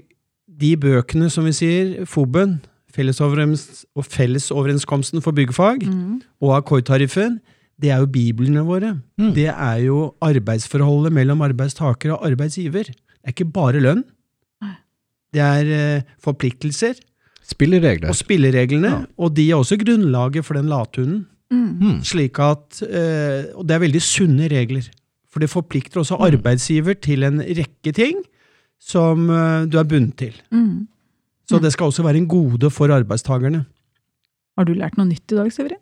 de 0.63 0.77
bøkene 0.77 1.29
som 1.33 1.45
vi 1.49 1.53
sier, 1.57 2.05
FOB-en, 2.09 2.61
Fellesoverens- 2.93 3.85
og 3.97 4.05
Fellesoverenskomsten 4.05 5.23
for 5.25 5.33
byggfag, 5.33 5.85
Mm. 5.89 6.21
og 6.45 6.51
akkordtariffen, 6.59 7.41
det 7.83 7.91
er 7.91 7.99
jo 8.03 8.07
biblene 8.15 8.63
våre. 8.67 8.93
Mm. 9.19 9.33
Det 9.35 9.49
er 9.51 9.79
jo 9.85 10.15
arbeidsforholdet 10.23 11.13
mellom 11.13 11.43
arbeidstaker 11.43 12.15
og 12.15 12.25
arbeidsgiver. 12.31 12.85
Det 12.93 13.27
er 13.27 13.35
ikke 13.35 13.49
bare 13.53 13.81
lønn. 13.83 14.05
Det 15.33 15.41
er 15.41 15.69
eh, 15.73 16.03
forpliktelser 16.21 16.99
Spilleregler. 17.49 18.09
og 18.13 18.17
spillereglene, 18.19 18.91
Ja. 18.91 18.99
og 19.19 19.35
de 19.35 19.47
er 19.51 19.57
også 19.57 19.79
grunnlaget 19.81 20.45
for 20.45 20.55
den 20.55 20.69
lathunden. 20.69 21.27
Mm. 21.51 21.71
Mm. 21.81 21.99
Slik 22.05 22.39
at, 22.39 22.83
eh, 22.85 23.51
og 23.57 23.67
det 23.67 23.75
er 23.77 23.83
veldig 23.87 24.03
sunne 24.03 24.49
regler. 24.53 24.87
For 25.33 25.41
det 25.41 25.49
forplikter 25.51 26.01
også 26.01 26.19
Mm. 26.19 26.27
arbeidsgiver 26.29 26.95
til 27.01 27.23
en 27.25 27.41
rekke 27.41 27.93
ting 27.97 28.23
som 28.79 29.29
eh, 29.31 29.65
du 29.67 29.79
er 29.79 29.85
bundet 29.89 30.17
til. 30.17 30.35
Mm. 30.53 30.87
Så 31.49 31.59
det 31.61 31.73
skal 31.73 31.87
også 31.91 32.03
være 32.05 32.17
en 32.21 32.29
gode 32.29 32.71
for 32.71 32.89
arbeidstakerne. 32.89 33.65
Har 34.57 34.65
du 34.65 34.75
lært 34.75 34.97
noe 34.99 35.07
nytt 35.09 35.33
i 35.33 35.37
dag, 35.37 35.51
Severin? 35.53 35.81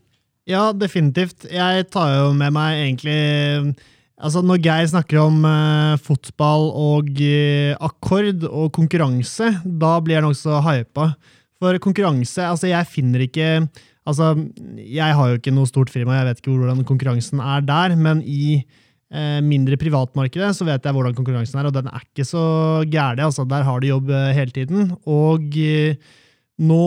Ja, 0.48 0.70
definitivt. 0.72 1.44
Jeg 1.52 1.88
tar 1.92 2.14
jo 2.16 2.28
med 2.36 2.54
meg 2.56 2.84
egentlig 2.84 3.74
Altså, 4.20 4.42
når 4.44 4.58
Geir 4.60 4.88
snakker 4.90 5.16
om 5.22 5.38
uh, 5.48 5.96
fotball 6.04 6.66
og 6.76 7.08
uh, 7.24 7.72
akkord 7.80 8.42
og 8.50 8.66
konkurranse, 8.76 9.48
da 9.64 9.94
blir 10.04 10.18
jeg 10.18 10.26
nokså 10.26 10.58
hypa. 10.66 11.06
For 11.60 11.80
konkurranse 11.80 12.44
Altså, 12.44 12.68
jeg 12.68 12.88
finner 12.88 13.24
ikke 13.24 13.48
Altså, 14.08 14.34
jeg 14.76 15.16
har 15.16 15.30
jo 15.30 15.38
ikke 15.38 15.54
noe 15.54 15.68
stort 15.68 15.92
firma, 15.92 16.18
jeg 16.18 16.28
vet 16.28 16.38
ikke 16.40 16.52
hvordan 16.56 16.84
konkurransen 16.88 17.40
er 17.44 17.64
der, 17.64 17.94
men 18.00 18.22
i 18.24 18.58
uh, 18.58 19.40
mindre 19.44 19.76
privatmarkedet 19.80 20.52
så 20.56 20.66
vet 20.68 20.84
jeg 20.84 20.96
hvordan 20.96 21.16
konkurransen 21.16 21.60
er, 21.60 21.68
og 21.68 21.76
den 21.76 21.88
er 21.88 22.04
ikke 22.04 22.26
så 22.28 22.44
gæren. 22.88 23.24
Altså, 23.24 23.44
der 23.48 23.64
har 23.64 23.80
de 23.80 23.92
jobb 23.92 24.12
hele 24.36 24.56
tiden. 24.56 24.90
Og 25.04 25.56
eh, 25.56 26.00
nå 26.60 26.84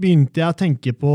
begynte 0.00 0.40
jeg 0.40 0.48
å 0.48 0.56
tenke 0.56 0.92
på 0.96 1.12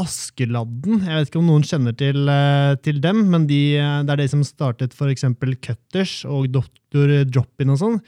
Askeladden. 0.00 1.00
Jeg 1.06 1.14
vet 1.14 1.30
ikke 1.30 1.40
om 1.40 1.48
noen 1.48 1.64
kjenner 1.64 1.96
til, 1.96 2.28
eh, 2.28 2.74
til 2.84 3.00
dem, 3.00 3.30
men 3.30 3.46
de, 3.48 3.76
eh, 3.76 4.02
det 4.02 4.10
er 4.12 4.16
de 4.16 4.28
som 4.28 4.44
startet 4.44 4.92
eksempel 4.92 5.56
Cutters 5.56 6.24
og 6.26 6.52
Dr. 6.52 7.24
Drop-In 7.24 7.70
og 7.70 7.78
sånn. 7.78 8.00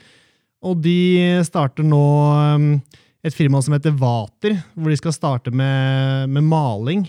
Og 0.63 0.81
de 0.81 1.41
starter 1.43 1.83
nå 1.83 2.03
eh, 2.37 2.99
et 3.25 3.33
firma 3.33 3.61
som 3.61 3.73
heter 3.73 3.97
Vater, 3.97 4.63
hvor 4.75 4.89
de 4.89 4.97
skal 4.97 5.11
starte 5.11 5.51
med, 5.51 6.29
med 6.29 6.43
maling. 6.43 7.07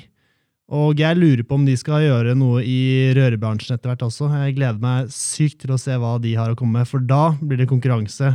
Og 0.73 0.97
jeg 0.97 1.19
lurer 1.19 1.45
på 1.45 1.59
om 1.59 1.67
de 1.67 1.77
skal 1.77 2.01
gjøre 2.01 2.35
noe 2.39 2.63
i 2.65 3.13
rørebransjen 3.13 3.77
etter 3.77 3.93
hvert 3.93 4.07
også. 4.07 4.31
Jeg 4.47 4.57
gleder 4.57 4.81
meg 4.81 5.11
sykt 5.13 5.61
til 5.61 5.75
å 5.75 5.81
se 5.81 5.93
hva 6.01 6.17
de 6.23 6.33
har 6.39 6.53
å 6.53 6.57
komme 6.57 6.81
med, 6.81 6.89
for 6.89 6.99
da 6.99 7.35
blir 7.43 7.61
det 7.61 7.69
konkurranse. 7.69 8.33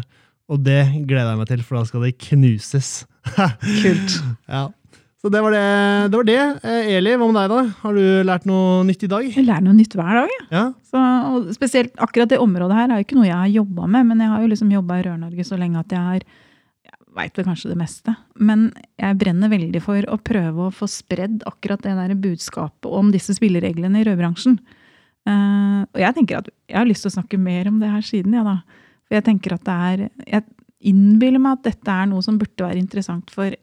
Og 0.48 0.64
det 0.64 0.82
gleder 1.08 1.34
jeg 1.34 1.40
meg 1.42 1.50
til, 1.50 1.64
for 1.68 1.80
da 1.80 1.88
skal 1.90 2.06
det 2.08 2.18
knuses. 2.24 2.92
Kult. 3.84 4.20
Ja. 4.48 4.68
Så 5.18 5.32
det 5.34 5.42
var 5.42 5.52
det. 5.52 5.62
det, 6.14 6.18
var 6.18 6.28
det. 6.28 6.42
Eh, 6.64 6.90
Eli, 6.96 7.16
hva 7.18 7.28
med 7.28 7.40
deg, 7.40 7.52
da? 7.52 7.78
Har 7.82 7.96
du 7.98 8.04
lært 8.28 8.46
noe 8.48 8.84
nytt 8.88 9.02
i 9.04 9.10
dag? 9.12 9.26
Jeg 9.28 9.48
lærer 9.48 9.66
noe 9.66 9.76
nytt 9.76 9.96
hver 9.98 10.22
dag. 10.22 10.36
Ja. 10.54 10.66
Så, 10.88 11.02
og 11.34 11.50
spesielt 11.58 11.98
akkurat 12.00 12.32
det 12.32 12.40
området 12.40 12.78
her 12.78 12.94
er 12.94 13.02
jo 13.02 13.08
ikke 13.08 13.18
noe 13.18 13.28
jeg 13.28 13.36
har 13.36 13.56
jobba 13.58 13.90
med, 13.96 14.08
men 14.12 14.22
jeg 14.24 14.32
har 14.32 14.44
jo 14.46 14.52
liksom 14.54 14.72
jobba 14.76 15.00
i 15.00 15.08
Rør-Norge 15.08 15.48
så 15.50 15.60
lenge 15.60 15.82
at 15.82 15.96
jeg 15.98 16.06
har 16.06 16.22
jeg 16.88 17.00
veit 17.18 17.40
vel 17.40 17.48
kanskje 17.50 17.74
det 17.74 17.80
meste. 17.82 18.16
Men 18.38 18.70
jeg 19.02 19.20
brenner 19.20 19.52
veldig 19.52 19.82
for 19.84 20.08
å 20.14 20.20
prøve 20.22 20.68
å 20.68 20.76
få 20.76 20.88
spredd 20.92 21.42
akkurat 21.50 21.82
det 21.84 21.98
der 21.98 22.14
budskapet 22.24 22.88
om 22.88 23.10
disse 23.12 23.36
spillereglene 23.36 24.04
i 24.04 24.08
rødbransjen. 24.08 24.60
Uh, 25.28 25.82
og 25.92 26.00
jeg 26.00 26.16
tenker 26.16 26.40
at 26.40 26.52
jeg 26.70 26.78
har 26.78 26.88
lyst 26.88 27.04
til 27.04 27.12
å 27.12 27.18
snakke 27.18 27.42
mer 27.42 27.68
om 27.68 27.82
det 27.82 27.90
her 27.92 28.06
siden, 28.06 28.38
jeg, 28.38 28.46
da. 28.48 28.86
For 29.08 29.18
jeg 29.18 29.28
tenker 29.28 29.56
at 29.56 29.64
det 29.68 29.78
er 29.92 30.10
Jeg 30.28 30.44
innbiller 30.92 31.42
meg 31.42 31.58
at 31.58 31.72
dette 31.72 31.90
er 31.90 32.06
noe 32.10 32.22
som 32.22 32.38
burde 32.38 32.68
være 32.68 32.78
interessant 32.80 33.32
for 33.34 33.56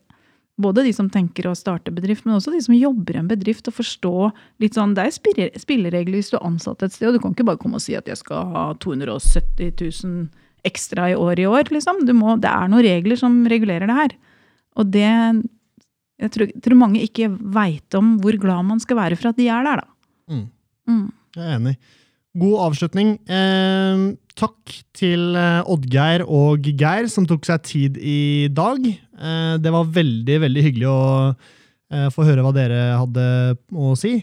både 0.60 0.84
de 0.86 0.92
som 0.94 1.08
tenker 1.10 1.48
å 1.50 1.56
starte 1.58 1.90
bedrift, 1.94 2.26
men 2.26 2.36
også 2.36 2.52
de 2.54 2.60
som 2.62 2.74
jobber 2.76 3.16
i 3.16 3.20
en 3.22 3.30
bedrift, 3.30 3.66
og 3.66 3.74
forstå 3.74 4.14
litt 4.62 4.76
sånn, 4.78 4.94
Det 4.94 5.02
er 5.02 5.58
spilleregler 5.58 6.14
hvis 6.14 6.30
du 6.30 6.36
er 6.38 6.46
ansatt 6.46 6.82
et 6.82 6.94
sted, 6.94 7.08
og 7.08 7.14
du 7.16 7.20
kan 7.22 7.34
ikke 7.34 7.46
bare 7.48 7.58
komme 7.58 7.80
og 7.80 7.82
si 7.82 7.96
at 7.98 8.06
jeg 8.06 8.20
skal 8.20 8.46
ha 8.54 8.64
270 8.78 9.74
000 10.04 10.28
ekstra 10.64 11.10
i 11.10 11.18
år 11.18 11.42
i 11.42 11.46
år. 11.46 11.70
liksom. 11.74 12.06
Du 12.06 12.14
må, 12.14 12.38
det 12.40 12.50
er 12.50 12.70
noen 12.70 12.86
regler 12.86 13.18
som 13.20 13.42
regulerer 13.50 13.90
det 13.90 13.98
her. 13.98 14.16
Og 14.76 14.90
det 14.90 15.10
Jeg 16.14 16.30
tror, 16.30 16.46
tror 16.62 16.78
mange 16.78 17.02
ikke 17.02 17.26
veit 17.28 17.94
om 17.98 18.14
hvor 18.22 18.38
glad 18.38 18.64
man 18.64 18.78
skal 18.78 18.96
være 18.96 19.16
for 19.18 19.32
at 19.32 19.36
de 19.36 19.48
er 19.50 19.64
der, 19.66 19.82
da. 19.82 19.86
Mm. 20.30 20.44
Mm. 20.86 21.12
Jeg 21.34 21.44
er 21.44 21.56
enig. 21.58 21.76
God 22.38 22.60
avslutning. 22.68 23.18
Eh, 23.26 24.14
takk 24.38 24.72
til 24.96 25.34
eh, 25.38 25.70
Oddgeir 25.70 26.24
og 26.26 26.66
Geir 26.66 27.08
som 27.10 27.26
tok 27.28 27.46
seg 27.46 27.66
tid 27.66 27.98
i 27.98 28.48
dag. 28.52 28.80
Eh, 28.86 29.54
det 29.62 29.72
var 29.74 29.92
veldig, 29.94 30.40
veldig 30.46 30.64
hyggelig 30.66 30.88
å 30.90 31.02
eh, 31.30 32.08
få 32.14 32.26
høre 32.26 32.44
hva 32.44 32.54
dere 32.56 32.80
hadde 32.98 33.26
å 33.70 33.94
si. 33.98 34.18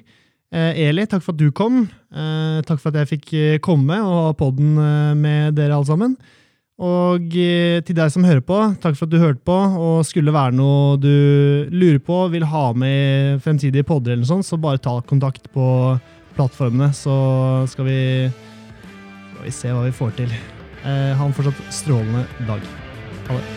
Eli, 0.52 1.06
takk 1.08 1.22
for 1.24 1.32
at 1.32 1.40
du 1.40 1.48
kom. 1.56 1.86
Takk 2.12 2.82
for 2.82 2.90
at 2.90 2.98
jeg 3.00 3.08
fikk 3.08 3.30
komme 3.64 3.96
og 4.04 4.18
ha 4.18 4.34
podden 4.36 4.74
med 5.16 5.56
dere 5.56 5.78
alle 5.78 5.88
sammen. 5.88 6.18
Og 6.76 7.30
til 7.32 7.96
deg 7.96 8.12
som 8.12 8.28
hører 8.28 8.44
på, 8.44 8.58
takk 8.84 8.98
for 9.00 9.08
at 9.08 9.14
du 9.14 9.22
hørte 9.22 9.40
på. 9.48 9.56
Og 9.56 10.04
skulle 10.04 10.36
være 10.36 10.58
noe 10.58 11.00
du 11.00 11.72
lurer 11.72 12.02
på, 12.04 12.20
vil 12.36 12.44
ha 12.52 12.66
med 12.76 12.92
i 12.92 13.40
fremtidige 13.48 13.88
podder, 13.88 14.18
eller 14.18 14.26
noe 14.26 14.34
sånt, 14.34 14.50
så 14.50 14.60
bare 14.60 14.84
ta 14.84 14.98
kontakt 15.08 15.48
på 15.56 15.70
plattformene, 16.36 16.92
så 17.00 17.16
skal 17.72 17.88
vi, 17.88 18.02
skal 19.42 19.50
vi 19.50 19.58
se 19.58 19.72
hva 19.74 19.86
vi 19.88 19.96
får 19.96 20.12
til. 20.20 20.34
Eh, 20.86 21.18
ha 21.18 21.26
en 21.26 21.34
fortsatt 21.34 21.58
strålende 21.74 22.26
dag. 22.46 22.62
Ha 23.28 23.38
det. 23.40 23.48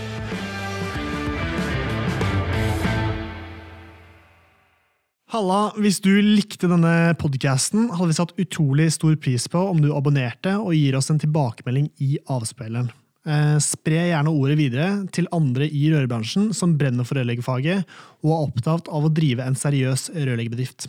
Halla, 5.34 5.74
hvis 5.76 5.98
du 6.00 6.12
likte 6.22 6.70
denne 6.70 7.12
podcasten, 7.18 7.90
hadde 7.90 8.12
vi 8.12 8.16
satt 8.16 8.36
utrolig 8.38 8.92
stor 8.94 9.16
pris 9.18 9.48
på 9.50 9.58
om 9.58 9.82
du 9.82 9.90
abonnerte 9.92 10.54
og 10.56 10.76
gir 10.78 10.96
oss 10.96 11.10
en 11.10 11.20
tilbakemelding 11.20 11.90
i 12.00 12.16
avspilleren. 12.30 12.88
Eh, 13.26 13.56
spre 13.60 14.06
gjerne 14.08 14.32
ordet 14.32 14.56
videre 14.60 14.88
til 15.12 15.28
andre 15.34 15.66
i 15.66 15.88
rørbransjen 15.92 16.52
som 16.54 16.76
brenner 16.78 17.04
for 17.04 17.18
rørleggerfaget 17.18 17.84
og 18.22 18.30
er 18.30 18.44
opptatt 18.46 18.88
av 18.88 19.04
å 19.04 19.12
drive 19.12 19.44
en 19.44 19.58
seriøs 19.58 20.12
rørleggerbedrift. 20.14 20.88